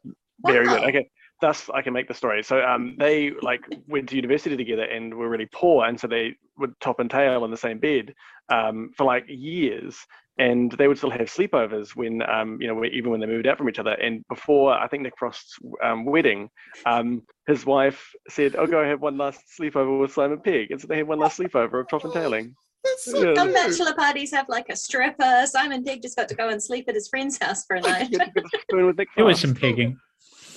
Very 0.45 0.65
good. 0.65 0.83
Okay, 0.83 1.09
thus 1.43 1.69
I 1.73 1.81
can 1.81 1.91
make 1.91 2.07
the 2.07 2.13
story. 2.13 2.41
So 2.41 2.61
um, 2.61 2.95
they 2.97 3.31
like 3.41 3.61
went 3.87 4.07
to 4.09 4.15
university 4.15 4.55
together 4.55 4.83
and 4.83 5.13
were 5.13 5.29
really 5.29 5.49
poor, 5.51 5.85
and 5.85 5.99
so 5.99 6.07
they 6.07 6.35
would 6.57 6.73
top 6.79 7.01
and 7.01 7.11
tail 7.11 7.43
in 7.43 7.51
the 7.51 7.57
same 7.57 7.79
bed 7.79 8.13
um, 8.49 8.91
for 8.95 9.03
like 9.03 9.25
years. 9.27 9.97
And 10.39 10.71
they 10.71 10.87
would 10.87 10.97
still 10.97 11.11
have 11.11 11.27
sleepovers 11.27 11.95
when, 11.95 12.23
um, 12.27 12.59
you 12.59 12.67
know, 12.67 12.83
even 12.85 13.11
when 13.11 13.19
they 13.19 13.27
moved 13.27 13.45
out 13.45 13.57
from 13.59 13.69
each 13.69 13.77
other. 13.77 13.91
And 13.91 14.25
before 14.29 14.73
I 14.73 14.87
think 14.87 15.03
Nick 15.03 15.13
Frost's 15.19 15.59
um, 15.83 16.05
wedding, 16.05 16.49
um, 16.87 17.21
his 17.45 17.67
wife 17.67 18.01
said, 18.29 18.55
"I'll 18.55 18.65
go 18.65 18.83
have 18.83 19.01
one 19.01 19.17
last 19.17 19.41
sleepover 19.59 19.99
with 19.99 20.13
Simon 20.13 20.39
Pegg," 20.39 20.71
and 20.71 20.79
so 20.81 20.87
they 20.87 20.97
had 20.97 21.07
one 21.07 21.19
last 21.19 21.37
sleepover 21.37 21.81
of 21.81 21.89
top 21.89 22.05
and 22.05 22.13
tailing. 22.13 22.55
That's 22.85 23.11
so 23.11 23.19
Yeah. 23.19 23.35
Some 23.35 23.53
bachelor 23.53 23.93
parties 23.93 24.31
have 24.31 24.47
like 24.49 24.69
a 24.69 24.75
stripper. 24.75 25.45
Simon 25.45 25.83
Pegg 25.83 26.01
just 26.01 26.15
got 26.15 26.29
to 26.29 26.35
go 26.35 26.49
and 26.49 26.63
sleep 26.63 26.85
at 26.87 26.95
his 26.95 27.07
friend's 27.09 27.37
house 27.37 27.65
for 27.65 27.75
a 27.75 27.81
night. 27.91 28.11
You 28.11 28.17
get 28.17 28.33
to 28.33 28.59
spoon 28.61 28.85
with 28.87 28.97
Nick 28.97 29.09
there 29.15 29.25
was 29.25 29.41
some 29.41 29.53
pegging. 29.53 29.99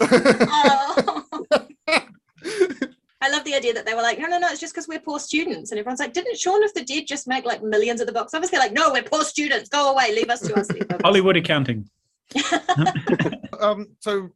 Oh. 0.01 1.27
I 3.27 3.31
love 3.31 3.45
the 3.45 3.55
idea 3.55 3.73
that 3.75 3.87
they 3.87 3.95
were 3.95 4.03
like, 4.03 4.19
no, 4.19 4.27
no, 4.27 4.39
no, 4.39 4.49
it's 4.49 4.61
just 4.61 4.75
because 4.75 4.87
we're 4.87 5.01
poor 5.01 5.19
students. 5.19 5.71
And 5.73 5.81
everyone's 5.81 6.01
like, 6.01 6.13
didn't 6.13 6.39
Shaun 6.39 6.63
of 6.63 6.73
the 6.75 6.85
Dead 6.85 7.07
just 7.07 7.27
make 7.27 7.45
like 7.45 7.63
millions 7.63 8.01
at 8.01 8.07
the 8.07 8.13
box 8.13 8.35
office? 8.35 8.51
They're 8.51 8.61
like, 8.61 8.73
no, 8.73 8.93
we're 8.93 9.03
poor 9.03 9.25
students. 9.25 9.69
Go 9.69 9.91
away. 9.93 10.15
Leave 10.15 10.31
us 10.31 10.41
to 10.43 10.55
our 10.55 10.63
sleepovers. 10.63 11.03
Hollywood 11.05 11.37
accounting. 11.37 11.89
um, 13.61 13.89
so 14.01 14.31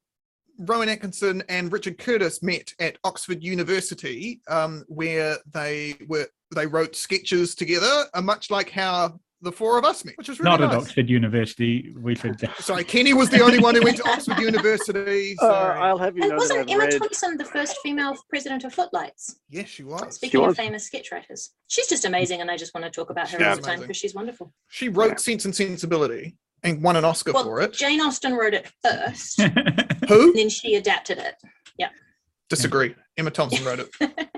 Rowan 0.59 0.89
Atkinson 0.89 1.43
and 1.49 1.73
Richard 1.73 1.99
Curtis 1.99 2.43
met 2.43 2.75
at 2.81 2.97
Oxford 3.05 3.43
University, 3.43 4.41
um, 4.49 4.85
where 4.89 5.37
they 5.53 5.97
were 6.09 6.27
they 6.55 6.67
wrote 6.67 6.97
sketches 6.97 7.55
together, 7.55 8.05
uh, 8.13 8.21
much 8.21 8.51
like 8.51 8.71
how 8.71 9.21
the 9.43 9.51
four 9.53 9.79
of 9.79 9.85
us 9.85 10.05
met, 10.05 10.17
which 10.19 10.29
is 10.29 10.39
really 10.39 10.51
Not 10.51 10.61
nice. 10.61 10.73
at 10.73 10.79
Oxford 10.79 11.09
University. 11.09 11.95
We 11.99 12.15
should. 12.15 12.39
Sorry, 12.59 12.85
Kenny 12.85 13.15
was 13.15 13.31
the 13.31 13.41
only 13.41 13.59
one 13.59 13.75
who 13.75 13.83
went 13.83 13.97
to 13.99 14.09
Oxford 14.09 14.39
University. 14.41 15.37
Uh, 15.41 15.47
Sorry. 15.47 15.81
I'll 15.81 15.99
have 15.99 16.17
you 16.17 16.23
and 16.25 16.31
know 16.33 16.37
wasn't 16.37 16.61
I've 16.61 16.69
Emma 16.69 16.85
read. 16.85 16.99
Thompson 16.99 17.37
the 17.39 17.45
first 17.45 17.77
female 17.83 18.17
president 18.29 18.65
of 18.65 18.75
Footlights? 18.75 19.37
yes, 19.49 19.69
she 19.69 19.83
was. 19.83 20.17
Speaking 20.17 20.41
was. 20.43 20.51
of 20.51 20.57
famous 20.57 20.85
sketch 20.85 21.11
writers, 21.13 21.51
she's 21.69 21.89
just 21.89 22.05
amazing, 22.05 22.41
and 22.41 22.51
I 22.51 22.57
just 22.57 22.75
want 22.75 22.85
to 22.85 22.91
talk 22.91 23.11
about 23.11 23.31
her 23.31 23.39
She 23.39 23.45
all 23.45 23.57
the 23.57 23.63
time 23.63 23.81
because 23.81 23.97
she's 23.97 24.15
wonderful. 24.15 24.53
She 24.69 24.89
wrote 24.89 25.11
Yeah. 25.13 25.17
Sense 25.17 25.45
and 25.47 25.55
Sensibility 25.55 26.37
and 26.63 26.83
won 26.83 26.97
an 26.97 27.05
Oscar 27.07 27.33
Well, 27.33 27.45
for 27.45 27.61
it. 27.63 27.73
Jane 27.73 28.01
Austen 28.03 28.35
wrote 28.35 28.53
it 28.55 28.71
first, 28.85 29.41
and 29.41 29.97
Who? 30.09 30.33
then 30.35 30.51
she 30.51 30.75
adapted 30.75 31.17
it. 31.19 31.35
Yeah. 31.79 31.89
Disagree. 32.51 32.95
Emma 33.17 33.31
Thompson 33.31 33.65
wrote 33.65 33.79
it. 34.01 34.29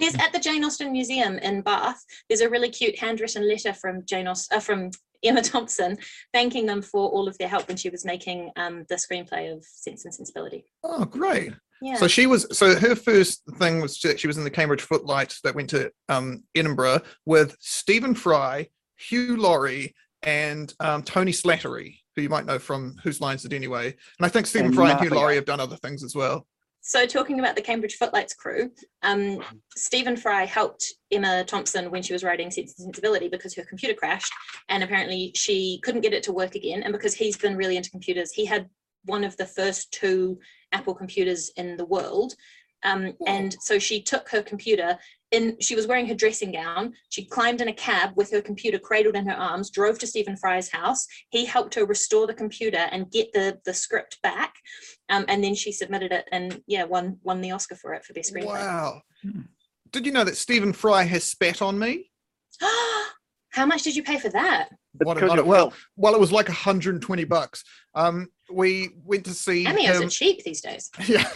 There's 0.00 0.14
at 0.16 0.32
the 0.32 0.38
Jane 0.38 0.64
Austen 0.64 0.92
Museum 0.92 1.38
in 1.38 1.62
Bath. 1.62 2.02
There's 2.28 2.40
a 2.40 2.48
really 2.48 2.70
cute 2.70 2.98
handwritten 2.98 3.48
letter 3.48 3.72
from 3.72 4.04
Jane 4.04 4.26
Austen, 4.26 4.56
uh, 4.56 4.60
from 4.60 4.90
Emma 5.22 5.42
Thompson, 5.42 5.98
thanking 6.32 6.66
them 6.66 6.82
for 6.82 7.08
all 7.08 7.28
of 7.28 7.38
their 7.38 7.48
help 7.48 7.68
when 7.68 7.76
she 7.76 7.90
was 7.90 8.04
making 8.04 8.50
um, 8.56 8.84
the 8.88 8.96
screenplay 8.96 9.52
of 9.52 9.64
Sense 9.64 10.04
and 10.04 10.14
Sensibility. 10.14 10.64
Oh, 10.82 11.04
great. 11.04 11.52
Yeah. 11.80 11.96
So 11.96 12.06
she 12.06 12.26
was. 12.26 12.46
So 12.56 12.76
her 12.76 12.94
first 12.94 13.42
thing 13.56 13.80
was 13.80 13.98
that 14.00 14.20
she 14.20 14.26
was 14.28 14.38
in 14.38 14.44
the 14.44 14.50
Cambridge 14.50 14.82
Footlights 14.82 15.40
that 15.42 15.54
went 15.54 15.70
to 15.70 15.90
um, 16.08 16.44
Edinburgh 16.54 17.00
with 17.26 17.56
Stephen 17.58 18.14
Fry, 18.14 18.68
Hugh 18.96 19.36
Laurie, 19.36 19.94
and 20.22 20.72
um, 20.78 21.02
Tony 21.02 21.32
Slattery, 21.32 21.98
who 22.14 22.22
you 22.22 22.28
might 22.28 22.46
know 22.46 22.58
from 22.58 22.96
Whose 23.02 23.20
Lines 23.20 23.44
It 23.44 23.52
Anyway. 23.52 23.86
And 23.86 24.26
I 24.26 24.28
think 24.28 24.46
Stephen 24.46 24.66
And 24.66 24.74
Fry 24.76 24.92
and 24.92 25.00
Hugh 25.00 25.10
Laurie 25.10 25.34
have 25.34 25.44
done 25.44 25.60
other 25.60 25.76
things 25.76 26.04
as 26.04 26.14
well. 26.14 26.46
So, 26.84 27.06
talking 27.06 27.38
about 27.38 27.54
the 27.54 27.62
Cambridge 27.62 27.94
Footlights 27.94 28.34
crew, 28.34 28.72
um, 29.02 29.40
Stephen 29.76 30.16
Fry 30.16 30.44
helped 30.44 30.84
Emma 31.12 31.44
Thompson 31.44 31.92
when 31.92 32.02
she 32.02 32.12
was 32.12 32.24
writing 32.24 32.50
Sense 32.50 32.74
and 32.76 32.86
Sensibility 32.86 33.28
because 33.28 33.54
her 33.54 33.64
computer 33.64 33.94
crashed, 33.94 34.32
and 34.68 34.82
apparently 34.82 35.30
she 35.36 35.78
couldn't 35.84 36.00
get 36.00 36.12
it 36.12 36.24
to 36.24 36.32
work 36.32 36.56
again. 36.56 36.82
And 36.82 36.92
because 36.92 37.14
he's 37.14 37.36
been 37.36 37.56
really 37.56 37.76
into 37.76 37.90
computers, 37.90 38.32
he 38.32 38.44
had 38.44 38.68
one 39.04 39.22
of 39.22 39.36
the 39.36 39.46
first 39.46 39.92
two 39.92 40.40
Apple 40.72 40.94
computers 40.94 41.52
in 41.56 41.76
the 41.76 41.84
world. 41.84 42.34
Um, 42.82 43.14
and 43.28 43.54
so 43.60 43.78
she 43.78 44.02
took 44.02 44.28
her 44.30 44.42
computer 44.42 44.98
in, 45.32 45.56
she 45.60 45.74
was 45.74 45.86
wearing 45.86 46.06
her 46.06 46.14
dressing 46.14 46.52
gown. 46.52 46.92
She 47.08 47.24
climbed 47.24 47.60
in 47.60 47.68
a 47.68 47.72
cab 47.72 48.12
with 48.16 48.30
her 48.30 48.40
computer 48.40 48.78
cradled 48.78 49.16
in 49.16 49.26
her 49.26 49.36
arms, 49.36 49.70
drove 49.70 49.98
to 49.98 50.06
Stephen 50.06 50.36
Fry's 50.36 50.70
house. 50.70 51.06
He 51.30 51.44
helped 51.44 51.74
her 51.74 51.84
restore 51.84 52.26
the 52.26 52.34
computer 52.34 52.88
and 52.92 53.10
get 53.10 53.32
the, 53.32 53.58
the 53.64 53.74
script 53.74 54.20
back. 54.22 54.54
Um, 55.08 55.24
and 55.28 55.42
then 55.42 55.54
she 55.54 55.72
submitted 55.72 56.12
it 56.12 56.28
and 56.32 56.62
yeah, 56.66 56.84
won 56.84 57.18
won 57.22 57.40
the 57.40 57.50
Oscar 57.50 57.74
for 57.74 57.94
it 57.94 58.04
for 58.04 58.12
best 58.12 58.32
screenplay. 58.32 58.46
Wow. 58.46 59.02
Hmm. 59.22 59.40
Did 59.90 60.06
you 60.06 60.12
know 60.12 60.24
that 60.24 60.36
Stephen 60.36 60.72
Fry 60.72 61.02
has 61.02 61.24
spat 61.24 61.60
on 61.60 61.78
me? 61.78 62.10
How 63.52 63.66
much 63.66 63.82
did 63.82 63.94
you 63.94 64.02
pay 64.02 64.18
for 64.18 64.30
that? 64.30 64.70
What 65.02 65.16
a- 65.18 65.20
because 65.20 65.38
a- 65.38 65.44
well, 65.44 65.72
well, 65.96 66.14
it 66.14 66.20
was 66.20 66.32
like 66.32 66.48
120 66.48 67.24
bucks. 67.24 67.64
Um, 67.94 68.28
we 68.52 68.90
went 69.04 69.24
to 69.26 69.34
see 69.34 69.64
Cameos 69.64 69.96
him. 69.96 70.06
are 70.06 70.10
cheap 70.10 70.42
these 70.44 70.60
days. 70.60 70.90
yeah 71.06 71.30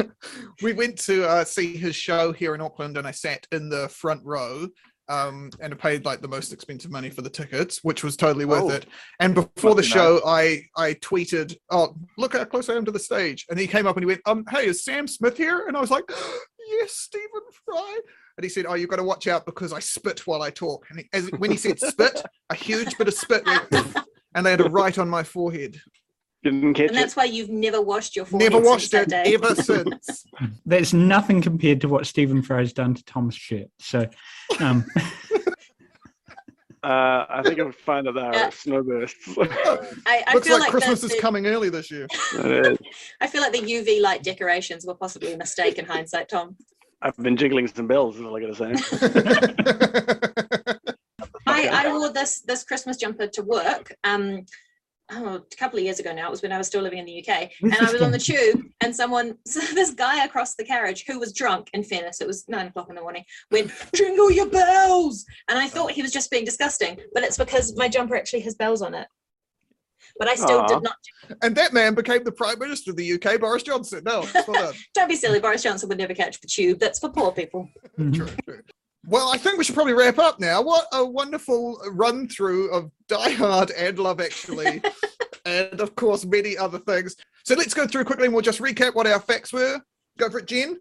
we 0.63 0.73
went 0.75 0.99
to 0.99 1.27
uh, 1.27 1.45
see 1.45 1.77
his 1.77 1.97
show 1.97 2.31
here 2.33 2.55
in 2.55 2.61
auckland 2.61 2.99
and 2.99 3.07
i 3.07 3.11
sat 3.11 3.47
in 3.53 3.71
the 3.71 3.89
front 3.89 4.21
row 4.25 4.67
um, 5.09 5.51
and 5.61 5.73
I 5.73 5.77
paid 5.77 6.05
like 6.05 6.21
the 6.21 6.27
most 6.27 6.53
expensive 6.53 6.91
money 6.91 7.11
for 7.11 7.23
the 7.23 7.31
tickets, 7.31 7.79
which 7.85 8.03
was 8.03 8.17
totally 8.17 8.45
worth 8.45 8.65
Oh. 8.65 8.71
it. 8.71 8.87
And 9.21 9.37
before 9.37 9.77
the 9.77 9.83
Must 9.83 9.89
be 9.91 9.93
show, 9.93 10.21
I 10.27 10.63
I 10.77 10.95
tweeted, 10.95 11.57
"Oh, 11.71 11.95
look 12.19 12.33
how 12.33 12.45
close 12.45 12.69
I 12.69 12.75
am 12.75 12.85
to 12.87 12.91
the 12.91 12.99
stage!" 12.99 13.47
And 13.49 13.57
he 13.57 13.69
came 13.69 13.87
up 13.87 13.95
and 13.97 14.03
he 14.03 14.07
went, 14.07 14.21
"Um, 14.27 14.45
hey, 14.51 14.67
is 14.67 14.83
Sam 14.85 15.07
Smith 15.07 15.37
here?" 15.37 15.69
And 15.69 15.77
I 15.77 15.81
was 15.81 15.93
like, 15.93 16.03
"Yes, 16.71 16.91
Stephen 16.95 17.43
Fry." 17.65 18.01
And 18.39 18.45
he 18.45 18.49
said, 18.51 18.67
"Oh, 18.67 18.75
you've 18.75 18.91
got 18.91 18.97
to 18.97 19.03
watch 19.05 19.27
out 19.29 19.47
because 19.47 19.73
I 19.73 19.79
spit 19.81 20.27
while 20.27 20.43
I 20.43 20.51
talk." 20.51 20.87
And 20.91 21.01
he, 21.01 21.09
as 21.13 21.31
when 21.39 21.51
he 21.51 21.57
said 21.57 21.79
spit, 21.81 22.23
a 22.51 22.55
huge 22.55 22.97
bit 22.99 23.09
of 23.09 23.15
spit 23.15 23.45
went, 23.47 23.67
and 24.35 24.45
they 24.45 24.51
had 24.51 24.61
a 24.61 24.69
right 24.69 24.97
on 24.99 25.09
my 25.09 25.23
forehead. 25.23 25.81
Didn't 26.45 26.75
catch 26.75 26.89
And 26.89 26.97
it. 26.97 27.01
that's 27.01 27.17
why 27.17 27.25
you've 27.25 27.49
never 27.49 27.81
washed 27.81 28.15
your 28.15 28.25
forehead 28.27 28.53
Never 28.53 28.63
since 28.63 28.71
washed 28.73 28.91
that 28.93 29.03
it 29.05 29.25
day. 29.25 29.35
ever 29.35 29.55
since. 29.63 30.27
There's 30.67 30.93
nothing 30.95 31.41
compared 31.41 31.81
to 31.81 31.89
what 31.89 32.07
Stephen 32.07 32.43
Fry's 32.43 32.73
done 32.75 32.95
to 32.95 33.03
Tom's 33.05 33.35
shirt. 33.35 33.69
So, 33.81 34.07
um, 34.61 34.85
Uh, 36.83 37.27
I 37.29 37.43
think 37.43 37.59
I 37.59 37.65
would 37.65 37.75
find 37.75 38.07
that 38.07 38.13
there 38.13 38.31
Yeah. 38.33 38.47
are 38.47 38.51
snowbursts. 38.51 39.37
I, 40.07 40.23
I 40.29 40.35
Looks 40.35 40.47
feel 40.47 40.55
like 40.57 40.65
like, 40.65 40.71
Christmas 40.71 41.01
the, 41.01 41.07
is 41.07 41.13
the- 41.15 41.21
coming 41.21 41.47
early 41.47 41.69
this 41.69 41.91
year. 41.91 42.07
I 43.21 43.27
feel 43.27 43.41
like 43.41 43.53
the 43.53 43.59
UV 43.59 44.01
light 44.01 44.23
decorations 44.23 44.87
were 44.87 44.95
possibly 44.95 45.33
a 45.33 45.37
mistake 45.37 45.79
in 45.79 45.85
hindsight, 45.85 46.29
Tom. 46.29 46.55
I've 47.03 47.17
been 47.17 47.37
jingling 47.37 47.69
some 47.69 47.87
bells, 47.87 48.17
is 48.17 48.23
all 48.23 48.37
I 48.37 48.41
gotta 48.41 48.55
say. 48.55 48.73
I, 51.47 51.87
I 51.87 51.93
wore 51.93 52.13
this 52.13 52.41
this 52.41 52.65
Christmas 52.65 52.97
jumper 52.97 53.27
to 53.29 53.43
work. 53.43 53.95
Um, 54.05 54.45
oh, 55.11 55.37
a 55.37 55.57
couple 55.57 55.79
of 55.79 55.85
years 55.85 56.01
ago 56.01 56.13
now. 56.13 56.29
It 56.29 56.31
was 56.31 56.43
when 56.43 56.53
I 56.53 56.59
was 56.59 56.67
still 56.67 56.83
living 56.83 56.99
in 56.99 57.05
the 57.05 57.21
UK, 57.21 57.51
and 57.63 57.75
I 57.75 57.93
was 57.93 58.03
on 58.03 58.13
the 58.13 58.19
tube, 58.19 58.63
and 58.81 58.95
someone, 58.95 59.37
so 59.47 59.61
this 59.75 59.93
guy 59.93 60.25
across 60.25 60.55
the 60.55 60.65
carriage 60.65 61.05
who 61.07 61.19
was 61.19 61.33
drunk. 61.33 61.69
In 61.75 61.85
fairness, 61.85 62.21
it 62.21 62.27
was 62.27 62.45
nine 62.49 62.69
o'clock 62.69 62.89
in 62.89 62.95
the 62.95 63.03
morning. 63.03 63.25
Went 63.51 63.71
jingle 63.95 64.31
your 64.31 64.49
bells, 64.49 65.25
and 65.49 65.59
I 65.59 65.69
thought 65.69 65.93
he 65.93 66.03
was 66.03 66.13
just 66.13 66.31
being 66.31 66.45
disgusting, 66.45 66.99
but 67.13 67.23
it's 67.23 67.39
because 67.39 67.77
my 67.77 67.89
jumper 67.89 68.17
actually 68.17 68.41
has 68.41 68.55
bells 68.55 68.83
on 68.83 68.95
it. 68.95 69.07
But 70.19 70.29
I 70.29 70.35
still 70.35 70.61
Aw. 70.61 70.67
did 70.67 70.83
not. 70.83 70.97
And 71.43 71.55
that 71.57 71.73
man 71.73 71.95
became 71.95 72.25
the 72.25 72.33
Prime 72.33 72.59
Minister 72.59 72.91
of 72.91 72.97
the 72.97 73.13
UK, 73.15 73.41
Boris 73.41 73.63
Johnson. 73.63 74.03
No, 74.05 74.27
well. 74.49 74.73
Don't 74.95 75.09
be 75.09 75.17
silly. 75.17 75.41
Boris 75.41 75.63
Johnson 75.63 75.89
would 75.89 75.99
never 75.99 76.15
catch 76.15 76.41
the 76.41 76.47
tube. 76.47 76.79
That's 76.79 76.99
for 76.99 77.09
poor 77.09 77.33
people. 77.33 77.69
True, 77.97 78.29
true. 78.45 78.63
Well, 79.09 79.31
I 79.33 79.39
think 79.39 79.57
we 79.57 79.63
should 79.63 79.77
probably 79.77 79.93
wrap 79.93 80.19
up 80.19 80.41
now. 80.41 80.63
What 80.63 80.87
a 80.93 81.05
wonderful 81.05 81.81
run 81.93 82.29
through 82.29 82.73
of 82.73 82.91
Die 83.09 83.31
Hard 83.31 83.71
and 83.71 83.99
Love 83.99 84.21
Actually, 84.21 84.83
and 85.45 85.81
of 85.81 85.95
course, 85.95 86.25
many 86.25 86.57
other 86.59 86.81
things. 86.81 87.15
So 87.45 87.55
let's 87.55 87.73
go 87.73 87.87
through 87.87 88.05
quickly 88.05 88.25
and 88.25 88.35
we'll 88.35 88.43
just 88.43 88.61
recap 88.61 88.97
what 88.97 89.07
our 89.07 89.21
facts 89.21 89.53
were. 89.53 89.81
Go 90.19 90.29
for 90.29 90.41
it, 90.41 90.47
Jen. 90.47 90.81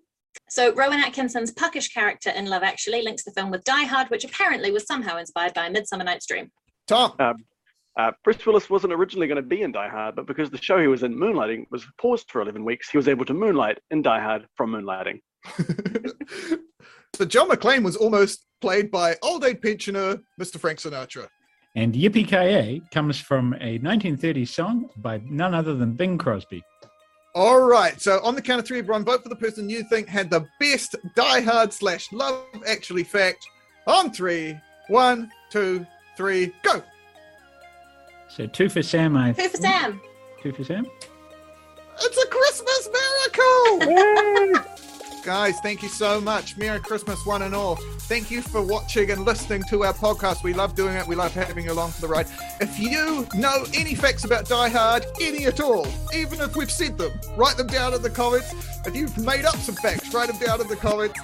So 0.50 0.74
Rowan 0.74 1.00
Atkinson's 1.00 1.52
puckish 1.52 1.90
character 1.90 2.32
in 2.32 2.48
Love 2.48 2.64
Actually 2.64 3.04
links 3.04 3.24
the 3.24 3.32
film 3.32 3.52
with 3.52 3.64
Die 3.64 3.86
Hard, 3.86 4.10
which 4.10 4.26
apparently 4.26 4.72
was 4.72 4.86
somehow 4.88 5.18
inspired 5.18 5.54
by 5.54 5.68
A 5.68 5.72
Midsummer 5.72 6.04
Night's 6.04 6.26
Dream. 6.26 6.52
Tom. 6.88 7.14
Um, 7.20 7.36
Uh, 7.98 8.12
Bruce 8.24 8.46
Willis 8.46 8.70
wasn't 8.70 8.92
originally 8.92 9.28
going 9.28 9.38
to 9.38 9.42
be 9.42 9.62
in 9.62 9.72
Die 9.72 9.88
Hard, 9.88 10.16
but 10.16 10.28
because 10.28 10.50
the 10.50 10.62
show 10.62 10.80
he 10.80 10.88
was 10.88 11.04
in, 11.04 11.16
Moonlighting, 11.16 11.66
was 11.72 11.86
paused 11.98 12.30
for 12.30 12.42
11 12.42 12.66
weeks, 12.66 12.90
he 12.90 12.98
was 12.98 13.08
able 13.08 13.24
to 13.26 13.34
moonlight 13.34 13.80
in 13.90 14.02
Die 14.02 14.20
Hard 14.20 14.48
from 14.56 14.72
Moonlighting. 14.72 15.22
so 17.16 17.26
John 17.26 17.50
McClane 17.50 17.84
was 17.84 17.96
almost 17.96 18.46
played 18.60 18.92
by 18.92 19.16
old 19.22 19.46
age 19.46 19.62
pensioner 19.62 20.20
Mr. 20.40 20.60
Frank 20.60 20.80
Sinatra. 20.80 21.28
And 21.76 21.94
Yippee 21.94 22.28
Ki 22.28 22.82
comes 22.92 23.20
from 23.20 23.54
a 23.60 23.80
1930s 23.80 24.48
song 24.50 24.90
by 24.98 25.22
none 25.26 25.54
other 25.54 25.76
than 25.76 25.94
Bing 25.94 26.18
Crosby. 26.18 26.64
All 27.34 27.62
right. 27.62 28.00
So 28.02 28.22
on 28.24 28.34
the 28.34 28.42
count 28.42 28.62
of 28.62 28.68
three, 28.68 28.80
everyone 28.80 29.04
vote 29.04 29.24
for 29.24 29.30
the 29.30 29.36
person 29.36 29.70
you 29.70 29.84
think 29.84 30.08
had 30.08 30.30
the 30.30 30.46
best 30.60 30.96
Die 31.16 31.42
Hard 31.42 31.74
slash 31.74 32.12
Love 32.14 32.46
Actually 32.66 33.04
fact. 33.04 33.46
On 33.88 34.12
three, 34.12 34.58
one, 34.88 35.30
two, 35.52 35.86
three, 36.18 36.54
go. 36.64 36.82
So 38.36 38.46
two 38.46 38.68
for 38.68 38.84
Sam, 38.84 39.16
I 39.16 39.32
Two 39.32 39.48
for 39.48 39.56
Sam? 39.56 40.02
Two 40.42 40.52
for 40.52 40.66
Sam. 40.66 40.86
It's 42.02 42.22
a 42.22 42.28
Christmas 42.28 42.90
miracle! 44.52 44.76
Guys, 45.24 45.58
thank 45.62 45.82
you 45.82 45.88
so 45.88 46.20
much. 46.20 46.58
Merry 46.58 46.82
Christmas, 46.82 47.26
one 47.26 47.44
and 47.44 47.56
all. 47.56 47.78
Thank 47.78 48.30
you 48.30 48.42
for 48.42 48.62
watching 48.62 49.10
and 49.12 49.24
listening 49.24 49.64
to 49.70 49.86
our 49.86 49.94
podcast. 49.94 50.44
We 50.44 50.54
love 50.54 50.76
doing 50.76 50.96
it. 50.96 51.08
We 51.08 51.16
love 51.16 51.34
having 51.34 51.64
you 51.64 51.72
along 51.72 51.92
for 51.92 52.02
the 52.02 52.10
ride. 52.10 52.28
If 52.60 52.78
you 52.78 53.26
know 53.36 53.64
any 53.74 53.96
facts 53.96 54.26
about 54.26 54.50
Die 54.50 54.70
Hard, 54.70 55.06
any 55.22 55.46
at 55.46 55.62
all, 55.62 55.88
even 56.14 56.42
if 56.42 56.58
we've 56.58 56.70
said 56.70 56.98
them, 56.98 57.14
write 57.38 57.56
them 57.56 57.68
down 57.68 57.94
in 57.94 58.02
the 58.02 58.10
comments. 58.10 58.54
If 58.86 58.98
you've 58.98 59.18
made 59.18 59.46
up 59.46 59.56
some 59.56 59.76
facts, 59.76 60.14
write 60.14 60.28
them 60.28 60.40
down 60.40 60.60
in 60.60 60.68
the 60.68 60.76
comments. 60.76 61.18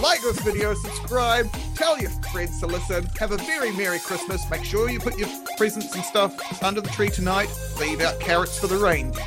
Like 0.00 0.20
this 0.22 0.40
video, 0.40 0.74
subscribe, 0.74 1.50
tell 1.74 1.98
your 1.98 2.10
friends 2.32 2.60
to 2.60 2.66
listen. 2.66 3.06
Have 3.18 3.32
a 3.32 3.38
very 3.38 3.72
Merry 3.72 3.98
Christmas. 3.98 4.48
Make 4.50 4.64
sure 4.64 4.90
you 4.90 5.00
put 5.00 5.18
your 5.18 5.28
presents 5.56 5.94
and 5.94 6.04
stuff 6.04 6.62
under 6.62 6.80
the 6.80 6.90
tree 6.90 7.08
tonight. 7.08 7.48
Leave 7.80 8.00
out 8.00 8.20
carrots 8.20 8.58
for 8.58 8.66
the 8.66 8.76
reindeer 8.76 9.24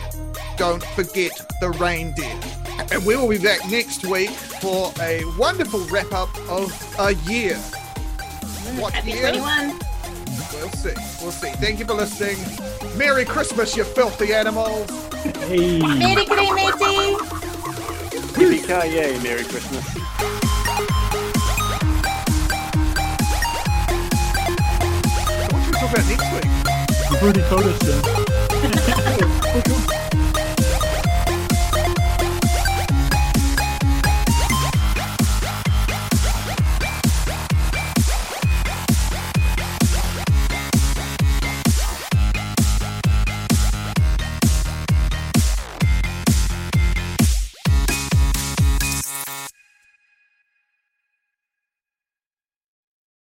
don't 0.59 0.83
forget 0.83 1.31
the 1.61 1.69
reindeer. 1.69 2.37
And 2.91 3.05
we 3.05 3.15
will 3.15 3.29
be 3.29 3.37
back 3.37 3.59
next 3.71 4.05
week 4.05 4.29
for 4.29 4.91
a 4.99 5.23
wonderful 5.37 5.79
wrap 5.85 6.11
up 6.11 6.29
of 6.49 6.69
a 6.99 7.13
year. 7.31 7.55
What 8.75 8.93
Happy 8.93 9.11
year? 9.11 9.31
21. 9.31 9.79
We'll 10.53 10.69
see. 10.71 10.93
We'll 11.21 11.31
see. 11.31 11.51
Thank 11.53 11.79
you 11.79 11.85
for 11.85 11.93
listening. 11.93 12.35
Merry 12.97 13.23
Christmas, 13.23 13.77
you 13.77 13.85
filthy 13.85 14.33
animals. 14.33 14.89
Hey. 15.47 15.79
Merry 15.79 16.25
Christmas. 16.25 16.75
Yippee-ki-yay, 18.35 19.23
Merry 19.23 19.45
Christmas. 19.45 20.38
About 25.91 26.07
next 26.07 26.33
week? 26.33 26.45
You've 27.09 27.23
already 27.23 27.41
told 27.43 27.63
us 27.63 27.79
that. 29.89 29.98